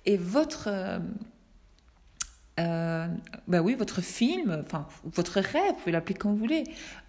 Et 0.06 0.18
votre, 0.18 0.68
euh, 0.68 1.00
euh, 2.60 3.08
bah 3.48 3.62
oui, 3.62 3.76
votre 3.76 4.02
film, 4.02 4.64
enfin 4.64 4.88
votre 5.04 5.40
rêve, 5.40 5.70
vous 5.70 5.80
pouvez 5.80 5.92
l'appeler 5.92 6.16
comme 6.16 6.32
vous 6.32 6.38
voulez, 6.38 6.64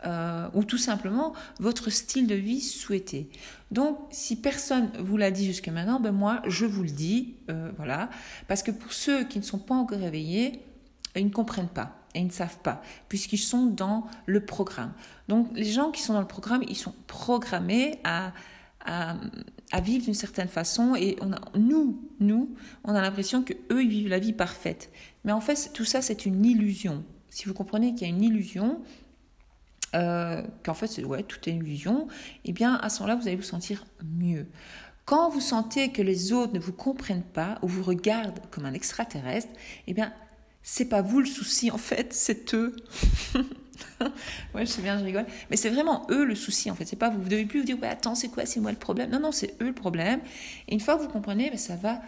euh, 0.07 0.49
ou 0.55 0.65
tout 0.65 0.79
simplement 0.79 1.33
votre 1.59 1.91
style 1.91 2.27
de 2.27 2.35
vie 2.35 2.61
souhaité. 2.61 3.31
Donc, 3.71 3.99
si 4.11 4.37
personne 4.37 4.91
vous 5.01 5.17
l'a 5.17 5.31
dit 5.31 5.47
jusque 5.47 5.69
maintenant, 5.69 6.01
ben 6.01 6.13
moi, 6.13 6.43
je 6.47 6.67
vous 6.67 6.83
le 6.83 6.91
dis, 6.91 7.37
voilà, 7.77 8.11
parce 8.47 8.63
que 8.63 8.71
pour 8.71 8.93
ceux 8.93 9.25
qui 9.25 9.39
ne 9.39 9.45
sont 9.45 9.59
pas 9.59 9.75
encore 9.75 9.99
réveillés, 9.99 10.61
ils 11.17 11.25
ne 11.25 11.31
comprennent 11.31 11.69
pas 11.69 12.04
et 12.15 12.21
ils 12.21 12.27
ne 12.27 12.33
savent 12.33 12.59
pas, 12.59 12.81
puisqu'ils 13.09 13.39
sont 13.39 13.67
dans 13.67 14.07
le 14.27 14.45
programme. 14.45 14.93
Donc, 15.29 15.49
les 15.55 15.65
gens 15.65 15.91
qui 15.91 16.03
sont 16.03 16.13
dans 16.13 16.21
le 16.21 16.27
programme, 16.27 16.63
ils 16.69 16.77
sont 16.77 16.95
programmés 17.07 17.99
à 18.05 18.33
à, 18.85 19.17
vivre 19.81 20.05
d'une 20.05 20.15
certaine 20.15 20.49
façon 20.49 20.95
et 20.95 21.17
on 21.21 21.33
a, 21.33 21.41
nous, 21.57 22.01
nous, 22.21 22.55
on 22.85 22.95
a 22.95 23.01
l'impression 23.01 23.43
que 23.43 23.55
eux 23.73 23.83
ils 23.83 23.89
vivent 23.89 24.09
la 24.09 24.19
vie 24.19 24.33
parfaite. 24.33 24.91
Mais 25.25 25.33
en 25.33 25.41
fait, 25.41 25.71
tout 25.73 25.85
ça, 25.85 26.03
c'est 26.03 26.27
une 26.27 26.45
illusion. 26.45 27.05
Si 27.31 27.47
vous 27.47 27.55
comprenez 27.55 27.95
qu'il 27.95 28.07
y 28.07 28.11
a 28.11 28.15
une 28.15 28.23
illusion, 28.23 28.83
euh, 29.95 30.43
qu'en 30.63 30.75
fait, 30.75 31.03
ouais, 31.05 31.23
tout 31.23 31.39
est 31.49 31.53
illusion, 31.53 32.09
eh 32.45 32.53
bien, 32.53 32.75
à 32.75 32.89
ce 32.89 33.01
moment-là, 33.01 33.21
vous 33.21 33.27
allez 33.27 33.37
vous 33.37 33.43
sentir 33.43 33.85
mieux. 34.05 34.47
Quand 35.05 35.29
vous 35.29 35.41
sentez 35.41 35.91
que 35.91 36.03
les 36.03 36.33
autres 36.33 36.53
ne 36.53 36.59
vous 36.59 36.73
comprennent 36.73 37.23
pas 37.23 37.59
ou 37.63 37.69
vous 37.69 37.83
regardent 37.83 38.41
comme 38.51 38.65
un 38.65 38.73
extraterrestre, 38.73 39.53
eh 39.87 39.95
bien, 39.95 40.13
c'est 40.67 40.87
pas 40.87 41.03
vous 41.03 41.21
le 41.21 41.27
souci, 41.27 41.71
en 41.71 41.77
fait, 41.77 42.15
c'est 42.15 42.55
eux. 42.55 42.75
ouais, 44.55 44.65
je 44.65 44.65
sais 44.65 44.81
bien, 44.81 44.99
je 44.99 45.05
rigole. 45.05 45.27
Mais 45.51 45.57
c'est 45.57 45.69
vraiment 45.69 46.07
eux 46.11 46.25
le 46.25 46.35
souci, 46.35 46.71
en 46.71 46.75
fait. 46.75 46.87
C'est 46.87 46.97
pas 46.97 47.11
vous. 47.11 47.21
Vous 47.21 47.29
devez 47.29 47.45
plus 47.45 47.61
vous 47.61 47.67
dire, 47.67 47.79
ouais, 47.81 47.89
attends, 47.89 48.15
c'est 48.15 48.29
quoi, 48.29 48.47
c'est 48.47 48.61
moi 48.61 48.73
le 48.73 48.79
problème? 48.79 49.11
Non, 49.11 49.21
non, 49.21 49.31
c'est 49.31 49.61
eux 49.61 49.67
le 49.67 49.75
problème. 49.75 50.21
Et 50.67 50.73
une 50.73 50.81
fois 50.81 50.97
que 50.97 51.03
vous 51.03 51.09
comprenez, 51.09 51.51
ben, 51.51 51.59
ça 51.59 51.77
va 51.77 52.01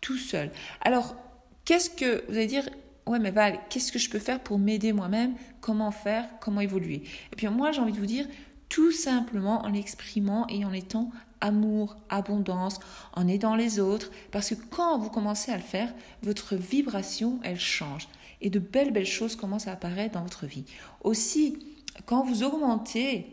tout 0.00 0.16
seul. 0.16 0.52
Alors, 0.80 1.16
qu'est-ce 1.64 1.90
que 1.90 2.24
vous 2.28 2.36
allez 2.36 2.46
dire 2.46 2.68
Ouais, 3.06 3.18
mais 3.18 3.32
Val, 3.32 3.58
qu'est-ce 3.68 3.90
que 3.90 3.98
je 3.98 4.08
peux 4.08 4.20
faire 4.20 4.40
pour 4.40 4.60
m'aider 4.60 4.92
moi-même? 4.92 5.34
Comment 5.60 5.90
faire? 5.90 6.24
Comment 6.40 6.60
évoluer? 6.60 7.02
Et 7.32 7.36
puis 7.36 7.48
moi, 7.48 7.72
j'ai 7.72 7.80
envie 7.80 7.92
de 7.92 7.98
vous 7.98 8.06
dire, 8.06 8.26
tout 8.68 8.92
simplement 8.92 9.62
en 9.64 9.70
l'exprimant 9.70 10.46
et 10.46 10.64
en 10.64 10.72
étant 10.72 11.10
amour, 11.44 11.96
abondance, 12.08 12.80
en 13.12 13.28
aidant 13.28 13.54
les 13.54 13.78
autres, 13.78 14.10
parce 14.32 14.50
que 14.50 14.54
quand 14.70 14.98
vous 14.98 15.10
commencez 15.10 15.52
à 15.52 15.56
le 15.56 15.62
faire, 15.62 15.92
votre 16.22 16.56
vibration, 16.56 17.38
elle 17.42 17.60
change 17.60 18.08
et 18.40 18.50
de 18.50 18.58
belles, 18.58 18.92
belles 18.92 19.06
choses 19.06 19.36
commencent 19.36 19.68
à 19.68 19.72
apparaître 19.72 20.14
dans 20.14 20.22
votre 20.22 20.46
vie. 20.46 20.64
Aussi, 21.02 21.58
quand 22.06 22.24
vous 22.24 22.42
augmentez 22.42 23.26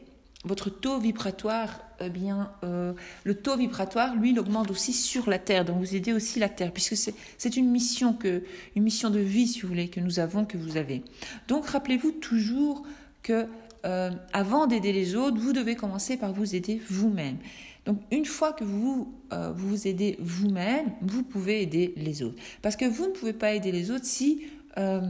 votre 0.43 0.69
taux 0.69 1.00
vibratoire, 1.00 1.82
eh 2.00 2.10
bien, 2.10 2.52
euh, 2.63 2.93
le 3.24 3.36
taux 3.36 3.58
vibratoire, 3.58 4.15
lui, 4.15 4.32
il 4.32 4.39
augmente 4.39 4.71
aussi 4.71 4.93
sur 4.93 5.30
la 5.30 5.38
Terre. 5.38 5.65
Donc, 5.65 5.78
vous 5.78 5.95
aidez 5.95 6.13
aussi 6.13 6.39
la 6.39 6.50
Terre, 6.50 6.71
puisque 6.71 6.95
c'est 6.95 7.58
une 7.58 7.69
mission 7.69 8.13
que, 8.13 8.43
une 8.76 8.84
mission 8.84 9.10
de 9.10 9.19
vie, 9.19 9.47
si 9.47 9.62
vous 9.62 9.67
voulez, 9.67 9.89
que 9.89 10.00
nous 10.00 10.19
avons, 10.19 10.45
que 10.45 10.58
vous 10.58 10.78
avez. 10.78 11.04
Donc, 11.47 11.67
rappelez-vous 11.67 12.12
toujours 12.12 12.84
que 13.21 13.47
euh, 13.86 14.12
avant 14.34 14.67
d'aider 14.67 14.94
les 14.94 15.15
autres, 15.15 15.38
vous 15.38 15.54
devez 15.54 15.76
commencer 15.76 16.17
par 16.17 16.34
vous 16.34 16.56
aider 16.56 16.82
vous-même. 16.89 17.38
Donc, 17.86 18.00
une 18.12 18.26
fois 18.26 18.54
que 18.54 18.63
vous 18.63 19.13
euh, 19.34 19.52
vous 19.56 19.88
aidez 19.88 20.17
vous-même, 20.20 20.91
vous 21.02 21.24
pouvez 21.24 21.63
aider 21.63 21.94
les 21.98 22.22
autres. 22.22 22.38
Parce 22.62 22.76
que 22.76 22.86
vous 22.86 23.08
ne 23.08 23.12
pouvez 23.12 23.34
pas 23.34 23.54
aider 23.54 23.72
les 23.72 23.89
autres 23.89 24.06
si 24.06 24.44
euh, 24.78 25.02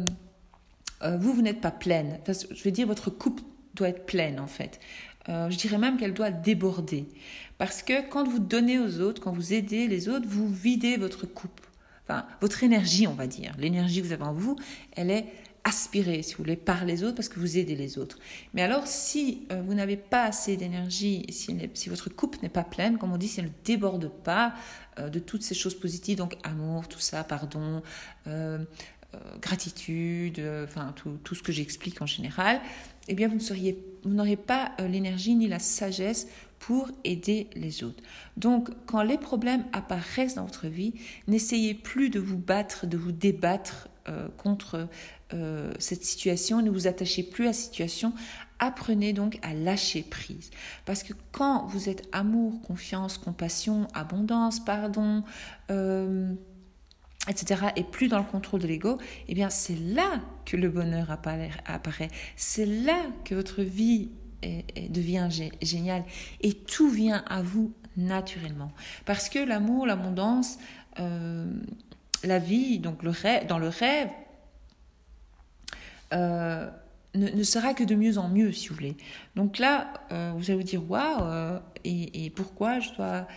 vous, 1.19 1.33
vous 1.33 1.41
n'êtes 1.41 1.59
pas 1.59 1.71
pleine. 1.71 2.19
je 2.27 2.63
veux 2.63 2.71
dire, 2.71 2.87
votre 2.87 3.09
coupe 3.09 3.41
doit 3.73 3.89
être 3.89 4.05
pleine 4.05 4.39
en 4.39 4.47
fait. 4.47 4.79
Je 5.27 5.55
dirais 5.55 5.77
même 5.77 5.97
qu'elle 5.97 6.13
doit 6.13 6.31
déborder. 6.31 7.05
Parce 7.57 7.83
que 7.83 8.07
quand 8.07 8.27
vous 8.27 8.39
donnez 8.39 8.79
aux 8.79 8.99
autres, 8.99 9.21
quand 9.21 9.31
vous 9.31 9.53
aidez 9.53 9.87
les 9.87 10.09
autres, 10.09 10.27
vous 10.27 10.47
videz 10.47 10.97
votre 10.97 11.25
coupe. 11.25 11.61
Enfin, 12.03 12.25
votre 12.41 12.63
énergie, 12.63 13.07
on 13.07 13.13
va 13.13 13.27
dire. 13.27 13.53
L'énergie 13.57 14.01
que 14.01 14.07
vous 14.07 14.13
avez 14.13 14.23
en 14.23 14.33
vous, 14.33 14.55
elle 14.95 15.11
est 15.11 15.25
aspirée, 15.63 16.23
si 16.23 16.33
vous 16.33 16.43
voulez, 16.43 16.55
par 16.55 16.85
les 16.85 17.03
autres 17.03 17.15
parce 17.15 17.29
que 17.29 17.39
vous 17.39 17.57
aidez 17.57 17.75
les 17.75 17.97
autres. 17.97 18.17
Mais 18.53 18.61
alors, 18.61 18.87
si 18.87 19.47
vous 19.65 19.73
n'avez 19.73 19.97
pas 19.97 20.23
assez 20.23 20.57
d'énergie, 20.57 21.25
si, 21.29 21.55
si, 21.73 21.89
votre 21.89 22.09
coupe 22.09 22.41
n'est 22.41 22.49
pas 22.49 22.63
pleine, 22.63 22.97
comme 22.97 23.13
on 23.13 23.17
dit, 23.17 23.27
si 23.27 23.39
elle 23.39 23.47
ne 23.47 23.51
déborde 23.63 24.09
pas 24.09 24.55
de 24.97 25.19
toutes 25.19 25.43
ces 25.43 25.53
choses 25.53 25.79
positives, 25.79 26.17
donc 26.17 26.35
amour, 26.43 26.87
tout 26.87 26.99
ça, 26.99 27.23
pardon, 27.23 27.83
euh, 29.13 29.19
gratitude, 29.41 30.39
euh, 30.39 30.63
enfin 30.63 30.93
tout, 30.95 31.17
tout, 31.23 31.35
ce 31.35 31.43
que 31.43 31.51
j'explique 31.51 32.01
en 32.01 32.05
général, 32.05 32.61
eh 33.09 33.13
bien 33.13 33.27
vous 33.27 33.35
ne 33.35 33.39
seriez, 33.39 33.77
vous 34.03 34.11
n'aurez 34.11 34.37
pas 34.37 34.71
euh, 34.79 34.87
l'énergie 34.87 35.35
ni 35.35 35.49
la 35.49 35.59
sagesse 35.59 36.27
pour 36.59 36.89
aider 37.03 37.49
les 37.55 37.83
autres. 37.83 38.01
Donc, 38.37 38.69
quand 38.85 39.01
les 39.01 39.17
problèmes 39.17 39.65
apparaissent 39.73 40.35
dans 40.35 40.45
votre 40.45 40.67
vie, 40.67 40.93
n'essayez 41.27 41.73
plus 41.73 42.09
de 42.09 42.21
vous 42.21 42.37
battre, 42.37 42.87
de 42.87 42.97
vous 42.97 43.11
débattre 43.11 43.89
contre 44.37 44.87
cette 45.79 46.03
situation, 46.03 46.61
ne 46.61 46.69
vous 46.69 46.87
attachez 46.87 47.23
plus 47.23 47.45
à 47.45 47.47
la 47.47 47.53
situation, 47.53 48.13
apprenez 48.59 49.13
donc 49.13 49.39
à 49.41 49.53
lâcher 49.53 50.03
prise. 50.03 50.51
Parce 50.85 51.03
que 51.03 51.13
quand 51.31 51.65
vous 51.67 51.89
êtes 51.89 52.07
amour, 52.11 52.61
confiance, 52.61 53.17
compassion, 53.17 53.87
abondance, 53.93 54.59
pardon, 54.63 55.23
etc., 57.27 57.67
et 57.75 57.83
plus 57.83 58.07
dans 58.07 58.19
le 58.19 58.25
contrôle 58.25 58.61
de 58.61 58.67
l'ego, 58.67 58.97
eh 59.27 59.33
bien 59.33 59.49
c'est 59.49 59.77
là 59.77 60.21
que 60.45 60.57
le 60.57 60.69
bonheur 60.69 61.09
apparaît. 61.11 62.09
C'est 62.35 62.65
là 62.65 62.99
que 63.23 63.35
votre 63.35 63.61
vie 63.61 64.11
devient 64.89 65.29
géniale. 65.61 66.03
Et 66.41 66.53
tout 66.53 66.89
vient 66.89 67.23
à 67.27 67.41
vous 67.41 67.73
naturellement. 67.97 68.71
Parce 69.05 69.29
que 69.29 69.39
l'amour, 69.39 69.85
l'abondance, 69.85 70.57
euh, 70.99 71.51
la 72.23 72.39
vie, 72.39 72.79
donc 72.79 73.03
le 73.03 73.09
rêve, 73.09 73.47
dans 73.47 73.59
le 73.59 73.67
rêve, 73.67 74.09
euh, 76.13 76.69
ne, 77.15 77.43
sera 77.43 77.73
que 77.73 77.83
de 77.83 77.95
mieux 77.95 78.17
en 78.17 78.29
mieux, 78.29 78.51
si 78.51 78.69
vous 78.69 78.75
voulez. 78.75 78.97
Donc 79.35 79.59
là, 79.59 79.93
euh, 80.11 80.31
vous 80.35 80.49
allez 80.49 80.59
vous 80.59 80.63
dire, 80.63 80.89
waouh, 80.89 81.59
et, 81.83 82.25
et, 82.25 82.29
pourquoi 82.29 82.79
je 82.79 82.91
dois 82.93 83.27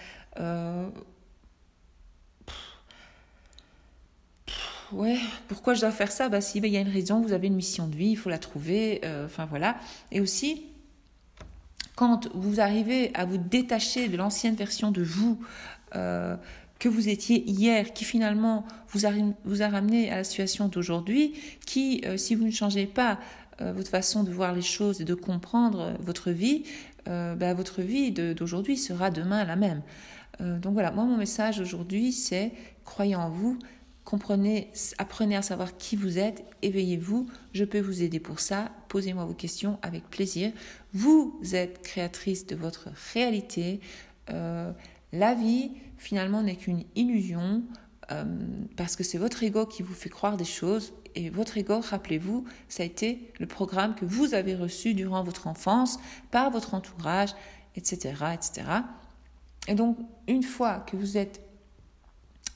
ouais, 4.93 5.19
pourquoi 5.49 5.75
je 5.75 5.81
dois 5.81 5.91
faire 5.91 6.11
ça? 6.11 6.29
Bah 6.29 6.41
si, 6.41 6.61
bah, 6.61 6.69
il 6.69 6.75
y 6.75 6.77
a 6.77 6.81
une 6.81 6.89
raison, 6.89 7.21
vous 7.21 7.33
avez 7.33 7.49
une 7.49 7.57
mission 7.57 7.87
de 7.89 7.97
vie, 7.97 8.11
il 8.11 8.17
faut 8.17 8.31
la 8.31 8.39
trouver, 8.39 9.01
euh, 9.05 9.27
enfin 9.27 9.47
voilà. 9.47 9.77
Et 10.11 10.21
aussi, 10.21 10.65
quand 11.97 12.29
vous 12.35 12.61
arrivez 12.61 13.15
à 13.15 13.25
vous 13.25 13.39
détacher 13.39 14.09
de 14.09 14.17
l'ancienne 14.17 14.55
version 14.55 14.91
de 14.91 15.03
vous 15.03 15.39
euh, 15.97 16.37
que 16.85 16.89
vous 16.91 17.09
étiez 17.09 17.43
hier, 17.49 17.95
qui 17.95 18.05
finalement 18.05 18.67
vous 18.91 19.07
a, 19.07 19.69
ramené 19.69 20.11
à 20.11 20.17
la 20.17 20.25
situation 20.25 20.69
d'aujourd'hui, 20.69 21.33
qui, 21.65 22.03
euh, 22.05 22.19
si 22.19 22.35
vous 22.35 22.45
ne 22.45 22.51
changez 22.51 22.87
pas 22.87 23.19
votre 23.61 23.89
façon 23.89 24.25
de 24.25 24.33
voir 24.33 24.53
les 24.53 24.63
choses 24.63 25.01
et 25.01 25.05
de 25.05 25.15
comprendre 25.15 25.95
votre 26.01 26.33
vie, 26.33 26.65
bah, 27.07 27.55
votre 27.55 27.83
vie 27.83 28.11
d'aujourd'hui 28.11 28.77
sera 28.77 29.13
demain 29.13 29.45
la 29.45 29.55
même. 29.55 29.81
donc 30.41 30.73
voilà, 30.73 30.91
moi 30.91 31.05
mon 31.05 31.17
message 31.17 31.61
aujourd'hui 31.61 32.13
c'est 32.13 32.51
croyez 32.85 33.15
en 33.15 33.31
vous, 33.31 33.57
comprenez, 34.05 34.71
apprenez 34.99 35.37
à 35.37 35.43
savoir 35.43 35.77
qui 35.77 35.97
vous 35.97 36.19
êtes, 36.19 36.45
éveillez-vous, 36.63 37.27
je 37.53 37.65
peux 37.65 37.81
vous 37.81 38.03
aider 38.03 38.21
pour 38.21 38.41
ça, 38.41 38.71
posez-moi 38.89 39.25
vos 39.25 39.35
questions 39.35 39.79
avec 39.83 40.09
plaisir. 40.11 40.53
Vous 40.93 41.41
êtes 41.53 41.83
créatrice 41.83 42.47
de 42.47 42.55
votre 42.55 42.91
réalité. 43.15 43.81
Euh, 44.31 44.73
la 45.13 45.35
vie, 45.35 45.73
finalement, 45.99 46.43
n'est 46.43 46.57
qu'une 46.57 46.85
illusion 46.95 47.63
euh, 48.13 48.25
parce 48.77 48.97
que 48.97 49.05
c'est 49.05 49.19
votre 49.19 49.43
ego 49.43 49.67
qui 49.67 49.83
vous 49.83 49.95
fait 49.95 50.11
croire 50.11 50.37
des 50.37 50.45
choses. 50.45 50.93
Et 51.15 51.31
votre 51.31 51.57
ego, 51.57 51.81
rappelez-vous, 51.81 52.45
ça 52.69 52.83
a 52.83 52.87
été 52.87 53.33
le 53.39 53.47
programme 53.47 53.95
que 53.95 54.05
vous 54.05 54.35
avez 54.35 54.55
reçu 54.55 54.95
durant 54.95 55.23
votre 55.23 55.47
enfance 55.47 55.99
par 56.31 56.51
votre 56.51 56.75
entourage, 56.75 57.31
etc. 57.77 58.15
etc. 58.35 58.63
Et 59.69 59.75
donc, 59.75 59.97
une 60.27 60.43
fois 60.43 60.81
que 60.81 60.97
vous 60.97 61.17
êtes 61.17 61.41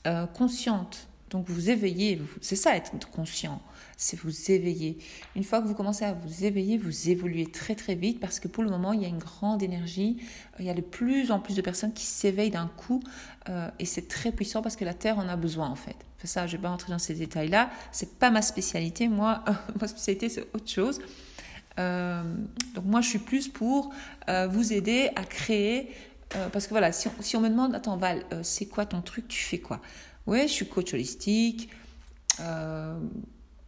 euh, 0.05 0.27
consciente 0.27 1.09
donc 1.29 1.47
vous 1.47 1.69
éveillez, 1.69 2.21
c'est 2.41 2.55
ça 2.55 2.75
être 2.75 2.91
conscient, 3.11 3.61
c'est 3.99 4.17
vous 4.17 4.49
éveiller. 4.49 4.97
Une 5.35 5.43
fois 5.43 5.61
que 5.61 5.67
vous 5.67 5.73
commencez 5.73 6.05
à 6.05 6.13
vous 6.13 6.45
éveiller, 6.45 6.77
vous 6.77 7.09
évoluez 7.09 7.45
très 7.47 7.75
très 7.75 7.95
vite 7.95 8.21
parce 8.21 8.39
que 8.39 8.47
pour 8.47 8.63
le 8.63 8.69
moment, 8.69 8.93
il 8.93 9.01
y 9.01 9.05
a 9.05 9.09
une 9.09 9.19
grande 9.19 9.61
énergie, 9.61 10.23
il 10.57 10.65
y 10.65 10.69
a 10.69 10.73
de 10.73 10.81
plus 10.81 11.31
en 11.31 11.39
plus 11.41 11.53
de 11.53 11.61
personnes 11.61 11.91
qui 11.91 12.05
s'éveillent 12.05 12.49
d'un 12.49 12.71
coup 12.77 13.03
euh, 13.49 13.69
et 13.77 13.83
c'est 13.83 14.07
très 14.07 14.31
puissant 14.31 14.61
parce 14.61 14.77
que 14.77 14.85
la 14.85 14.93
Terre 14.93 15.19
en 15.19 15.27
a 15.27 15.35
besoin 15.35 15.67
en 15.67 15.75
fait. 15.75 15.97
ça, 16.23 16.47
je 16.47 16.53
ne 16.53 16.57
vais 16.57 16.63
pas 16.63 16.69
rentrer 16.69 16.93
dans 16.93 16.97
ces 16.97 17.13
détails-là, 17.13 17.69
c'est 17.91 18.17
pas 18.17 18.31
ma 18.31 18.41
spécialité, 18.41 19.09
moi, 19.09 19.43
ma 19.81 19.87
spécialité 19.89 20.29
c'est 20.29 20.47
autre 20.53 20.69
chose. 20.69 21.01
Euh, 21.77 22.23
donc 22.75 22.85
moi, 22.85 23.01
je 23.01 23.09
suis 23.09 23.19
plus 23.19 23.49
pour 23.49 23.93
euh, 24.29 24.47
vous 24.47 24.71
aider 24.71 25.09
à 25.17 25.25
créer, 25.25 25.91
parce 26.53 26.67
que 26.67 26.69
voilà, 26.69 26.91
si 26.93 27.35
on, 27.35 27.41
me 27.41 27.49
demande, 27.49 27.73
attends 27.73 27.97
Val, 27.97 28.23
c'est 28.43 28.67
quoi 28.67 28.85
ton 28.85 29.01
truc, 29.01 29.27
tu 29.27 29.43
fais 29.43 29.57
quoi? 29.57 29.81
Ouais, 30.27 30.43
je 30.43 30.53
suis 30.53 30.67
coach 30.67 30.93
holistique. 30.93 31.69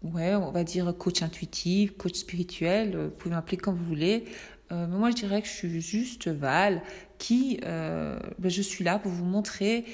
Ouais, 0.03 0.35
on 0.35 0.51
va 0.51 0.63
dire 0.63 0.93
coach 0.97 1.21
intuitif, 1.21 1.97
coach 1.97 2.15
spirituel. 2.15 2.97
Vous 2.97 3.09
pouvez 3.09 3.35
m'appeler 3.35 3.57
comme 3.57 3.75
vous 3.75 3.85
voulez. 3.85 4.25
Euh, 4.71 4.87
mais 4.87 4.97
moi, 4.97 5.09
je 5.11 5.15
dirais 5.15 5.41
que 5.41 5.47
je 5.47 5.53
suis 5.53 5.81
juste 5.81 6.27
Val, 6.27 6.81
qui, 7.17 7.59
euh, 7.65 8.19
ben, 8.39 8.49
je 8.49 8.61
suis 8.61 8.83
là 8.83 8.99
pour 8.99 9.11
vous 9.11 9.25
montrer 9.25 9.85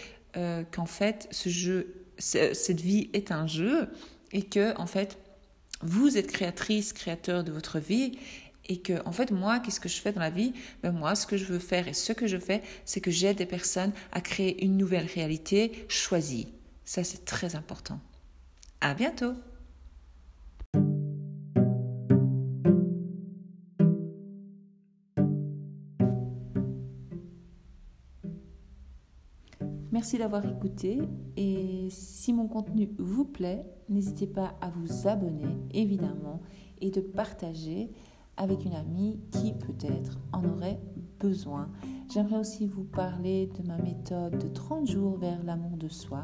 qu'en 0.72 0.86
fait, 0.86 1.28
ce 1.32 1.50
jeu, 1.50 2.06
cette 2.20 2.80
vie 2.80 3.10
est 3.14 3.32
un 3.32 3.48
jeu 3.48 3.90
et 4.32 4.44
que, 4.44 4.80
en 4.80 4.86
fait, 4.86 5.18
vous 5.82 6.16
êtes 6.16 6.28
créatrice, 6.28 6.94
créateur 6.94 7.44
de 7.44 7.52
votre 7.52 7.80
vie 7.80 8.20
et 8.70 8.78
que 8.78 9.06
en 9.06 9.12
fait 9.12 9.32
moi 9.32 9.60
qu'est-ce 9.60 9.80
que 9.80 9.90
je 9.90 10.00
fais 10.00 10.12
dans 10.12 10.22
la 10.22 10.30
vie? 10.30 10.54
Ben 10.84 10.92
moi 10.92 11.16
ce 11.16 11.26
que 11.26 11.38
je 11.38 11.46
veux 11.46 11.60
faire 11.60 11.88
et 11.88 11.94
ce 11.94 12.14
que 12.14 12.28
je 12.28 12.38
fais 12.38 12.62
c'est 12.86 13.02
que 13.02 13.12
j'aide 13.12 13.38
des 13.38 13.46
personnes 13.46 13.92
à 14.12 14.22
créer 14.22 14.64
une 14.64 14.78
nouvelle 14.78 15.06
réalité 15.06 15.86
choisie 15.88 16.50
ça 16.86 17.04
c'est 17.04 17.26
très 17.26 17.56
important 17.56 18.00
à 18.82 18.94
bientôt 18.94 19.34
Merci 29.98 30.20
d'avoir 30.20 30.46
écouté 30.46 31.02
et 31.38 31.88
si 31.90 32.32
mon 32.32 32.48
contenu 32.48 32.88
vous 33.00 33.26
plaît, 33.26 33.66
n'hésitez 33.90 34.28
pas 34.28 34.54
à 34.62 34.70
vous 34.70 35.08
abonner 35.08 35.48
évidemment 35.74 36.40
et 36.80 36.92
de 36.92 37.02
partager 37.02 37.90
avec 38.38 38.64
une 38.64 38.76
amie 38.76 39.20
qui 39.32 39.54
peut-être 39.54 40.20
en 40.34 40.46
aurait 40.46 40.80
besoin. 41.20 41.72
J'aimerais 42.14 42.38
aussi 42.38 42.68
vous 42.68 42.84
parler 42.84 43.50
de 43.60 43.68
ma 43.68 43.80
méthode 43.80 44.38
de 44.38 44.48
30 44.48 44.86
jours 44.86 45.18
vers 45.18 45.42
l'amour 45.44 45.78
de 45.78 45.90
soi 45.90 46.22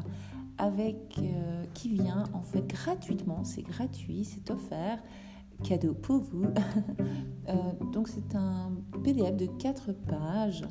avec 0.56 1.18
euh, 1.18 1.64
qui 1.74 1.88
vient 1.88 2.22
en 2.32 2.42
fait 2.42 2.64
gratuitement, 2.64 3.42
c'est 3.42 3.62
gratuit, 3.62 4.24
c'est 4.24 4.52
offert, 4.52 5.02
cadeau 5.64 5.94
pour 5.94 6.18
vous. 6.18 6.46
Euh, 7.46 7.90
donc 7.92 8.08
c'est 8.08 8.34
un 8.34 8.72
PDF 9.02 9.36
de 9.36 9.44
4 9.44 9.92
pages 9.92 10.64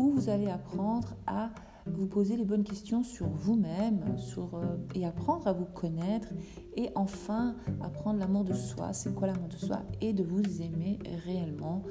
où 0.00 0.10
vous 0.10 0.28
allez 0.28 0.48
apprendre 0.48 1.14
à 1.28 1.50
vous 1.94 2.06
poser 2.06 2.36
les 2.36 2.44
bonnes 2.44 2.64
questions 2.64 3.02
sur 3.02 3.26
vous-même 3.28 4.16
sur, 4.16 4.54
euh, 4.54 4.76
et 4.94 5.06
apprendre 5.06 5.46
à 5.46 5.52
vous 5.52 5.64
connaître 5.64 6.28
et 6.76 6.90
enfin 6.94 7.56
apprendre 7.80 8.18
l'amour 8.18 8.44
de 8.44 8.54
soi, 8.54 8.92
c'est 8.92 9.14
quoi 9.14 9.26
l'amour 9.26 9.48
de 9.48 9.56
soi? 9.56 9.82
Et 10.00 10.12
de 10.12 10.22
vous 10.22 10.62
aimer 10.62 10.98
réellement. 11.24 11.82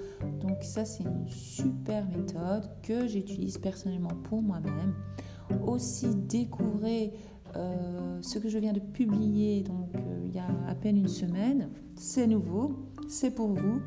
Donc 0.41 0.63
ça 0.63 0.85
c'est 0.85 1.03
une 1.03 1.27
super 1.27 2.07
méthode 2.07 2.69
que 2.83 3.07
j'utilise 3.07 3.57
personnellement 3.57 4.15
pour 4.23 4.41
moi-même. 4.41 4.93
Aussi 5.65 6.13
découvrez 6.15 7.13
euh, 7.55 8.21
ce 8.21 8.39
que 8.39 8.49
je 8.49 8.59
viens 8.59 8.73
de 8.73 8.79
publier 8.79 9.63
donc 9.63 9.95
euh, 9.95 10.21
il 10.25 10.35
y 10.35 10.39
a 10.39 10.47
à 10.67 10.75
peine 10.75 10.97
une 10.97 11.07
semaine, 11.07 11.69
c'est 11.95 12.27
nouveau, 12.27 12.75
c'est 13.07 13.31
pour 13.31 13.49
vous. 13.49 13.81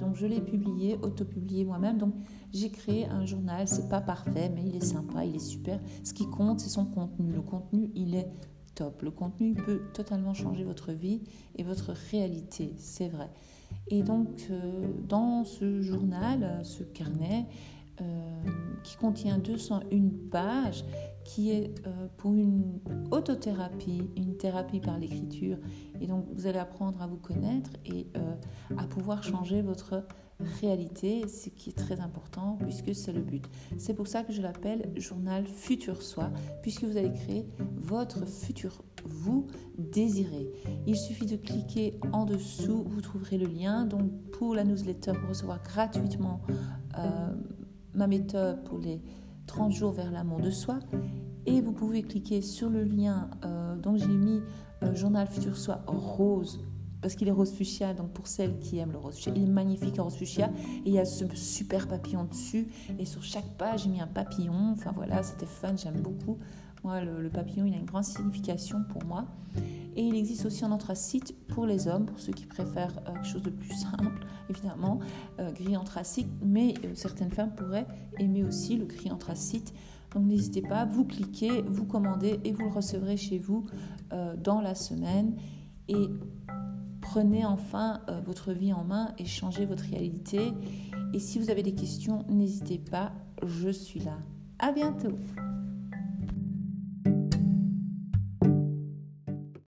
Donc 0.00 0.14
je 0.16 0.26
l'ai 0.26 0.40
publié, 0.40 0.98
auto-publié 1.02 1.64
moi-même. 1.64 1.98
Donc 1.98 2.14
j'ai 2.52 2.70
créé 2.70 3.06
un 3.06 3.24
journal, 3.24 3.66
c'est 3.68 3.88
pas 3.88 4.00
parfait, 4.00 4.50
mais 4.54 4.62
il 4.64 4.76
est 4.76 4.84
sympa, 4.84 5.24
il 5.24 5.36
est 5.36 5.38
super. 5.38 5.80
Ce 6.04 6.12
qui 6.12 6.26
compte, 6.26 6.60
c'est 6.60 6.68
son 6.68 6.84
contenu. 6.84 7.32
Le 7.32 7.42
contenu, 7.42 7.90
il 7.94 8.14
est 8.14 8.28
top. 8.74 9.02
Le 9.02 9.10
contenu 9.10 9.54
peut 9.54 9.80
totalement 9.92 10.34
changer 10.34 10.62
votre 10.64 10.92
vie 10.92 11.22
et 11.56 11.64
votre 11.64 11.92
réalité, 12.10 12.74
c'est 12.78 13.08
vrai. 13.08 13.30
Et 13.88 14.02
donc, 14.02 14.46
euh, 14.50 14.92
dans 15.08 15.44
ce 15.44 15.80
journal, 15.80 16.60
ce 16.62 16.84
carnet, 16.84 17.46
euh, 17.46 17.75
qui 18.82 18.96
contient 18.96 19.38
201 19.38 19.82
pages, 20.30 20.84
qui 21.24 21.50
est 21.50 21.74
euh, 21.86 22.06
pour 22.16 22.34
une 22.34 22.78
autothérapie, 23.10 24.02
une 24.16 24.36
thérapie 24.36 24.80
par 24.80 24.98
l'écriture. 24.98 25.58
Et 26.00 26.06
donc, 26.06 26.26
vous 26.32 26.46
allez 26.46 26.58
apprendre 26.58 27.02
à 27.02 27.06
vous 27.06 27.16
connaître 27.16 27.70
et 27.84 28.06
à 28.76 28.86
pouvoir 28.86 29.22
changer 29.22 29.62
votre 29.62 30.04
réalité, 30.60 31.26
ce 31.26 31.48
qui 31.48 31.70
est 31.70 31.72
très 31.72 32.00
important 32.00 32.58
puisque 32.60 32.94
c'est 32.94 33.12
le 33.12 33.22
but. 33.22 33.44
C'est 33.78 33.94
pour 33.94 34.06
ça 34.06 34.22
que 34.22 34.32
je 34.32 34.42
l'appelle 34.42 34.92
journal 34.96 35.46
futur 35.46 36.02
soi, 36.02 36.30
puisque 36.62 36.84
vous 36.84 36.96
allez 36.96 37.12
créer 37.12 37.46
votre 37.76 38.26
futur 38.26 38.82
vous 39.06 39.46
désirez. 39.78 40.48
Il 40.86 40.96
suffit 40.96 41.26
de 41.26 41.36
cliquer 41.36 41.98
en 42.12 42.24
dessous, 42.24 42.84
vous 42.86 43.00
trouverez 43.00 43.38
le 43.38 43.46
lien. 43.46 43.84
Donc 43.84 44.10
pour 44.32 44.54
la 44.54 44.64
newsletter, 44.64 45.12
pour 45.12 45.28
recevoir 45.28 45.62
gratuitement 45.62 46.40
euh, 46.98 47.34
ma 47.96 48.06
méthode 48.06 48.62
pour 48.64 48.78
les 48.78 49.02
30 49.46 49.72
jours 49.72 49.92
vers 49.92 50.10
l'amour 50.10 50.40
de 50.40 50.50
soi. 50.50 50.78
Et 51.46 51.60
vous 51.60 51.72
pouvez 51.72 52.02
cliquer 52.02 52.42
sur 52.42 52.68
le 52.68 52.82
lien, 52.82 53.30
euh, 53.44 53.76
donc 53.76 53.98
j'ai 53.98 54.06
mis 54.06 54.40
euh, 54.82 54.94
journal 54.94 55.26
futur 55.28 55.56
soi 55.56 55.82
rose 55.86 56.60
parce 57.00 57.14
qu'il 57.14 57.28
est 57.28 57.32
rose 57.32 57.52
fuchsia, 57.52 57.94
donc 57.94 58.10
pour 58.12 58.26
celles 58.26 58.58
qui 58.58 58.78
aiment 58.78 58.90
le 58.90 58.98
rose 58.98 59.14
fuchsia, 59.14 59.32
il 59.36 59.44
est 59.44 59.46
magnifique 59.46 59.98
en 60.00 60.04
rose 60.04 60.16
fuchsia, 60.16 60.50
et 60.84 60.88
il 60.88 60.92
y 60.92 60.98
a 60.98 61.04
ce 61.04 61.24
super 61.34 61.86
papillon 61.86 62.24
dessus, 62.24 62.66
et 62.98 63.04
sur 63.04 63.22
chaque 63.22 63.48
page 63.56 63.84
j'ai 63.84 63.90
mis 63.90 64.00
un 64.00 64.08
papillon, 64.08 64.72
enfin 64.72 64.90
voilà, 64.92 65.22
c'était 65.22 65.46
fun, 65.46 65.76
j'aime 65.76 66.00
beaucoup. 66.00 66.38
Le, 66.94 67.28
papillon, 67.28 67.64
il 67.66 67.74
a 67.74 67.76
une 67.76 67.86
grande 67.86 68.04
signification 68.04 68.82
pour 68.88 69.04
moi. 69.04 69.26
Et 69.96 70.02
il 70.02 70.14
existe 70.14 70.44
aussi 70.44 70.64
un 70.64 70.72
anthracite 70.72 71.34
pour 71.48 71.66
les 71.66 71.88
hommes, 71.88 72.06
pour 72.06 72.20
ceux 72.20 72.32
qui 72.32 72.44
préfèrent 72.44 73.00
euh, 73.08 73.14
quelque 73.14 73.26
chose 73.26 73.42
de 73.42 73.50
plus 73.50 73.74
simple, 73.74 74.26
évidemment, 74.50 75.00
euh, 75.40 75.50
gris 75.52 75.76
anthracite, 75.76 76.28
mais 76.42 76.74
euh, 76.84 76.94
certaines 76.94 77.30
femmes 77.30 77.54
pourraient 77.54 77.86
aimer 78.18 78.44
aussi 78.44 78.76
le 78.76 78.84
gris 78.84 79.10
anthracite. 79.10 79.72
Donc 80.14 80.24
n'hésitez 80.24 80.62
pas, 80.62 80.84
vous 80.84 81.04
cliquez, 81.04 81.62
vous 81.62 81.86
commandez 81.86 82.40
et 82.44 82.52
vous 82.52 82.64
le 82.64 82.70
recevrez 82.70 83.16
chez 83.16 83.38
vous 83.38 83.66
dans 84.38 84.60
la 84.60 84.74
semaine. 84.74 85.34
Et 85.88 86.08
Prenez 87.00 87.46
enfin 87.46 88.00
votre 88.24 88.52
vie 88.52 88.72
en 88.72 88.82
main 88.84 89.14
et 89.16 89.24
changez 89.24 89.64
votre 89.64 89.84
réalité. 89.84 90.52
Et 91.14 91.20
si 91.20 91.38
vous 91.38 91.50
avez 91.50 91.62
des 91.62 91.74
questions, 91.74 92.24
n'hésitez 92.28 92.78
pas, 92.78 93.12
je 93.46 93.70
suis 93.70 94.00
là. 94.00 94.18
À 94.58 94.72
bientôt. 94.72 95.16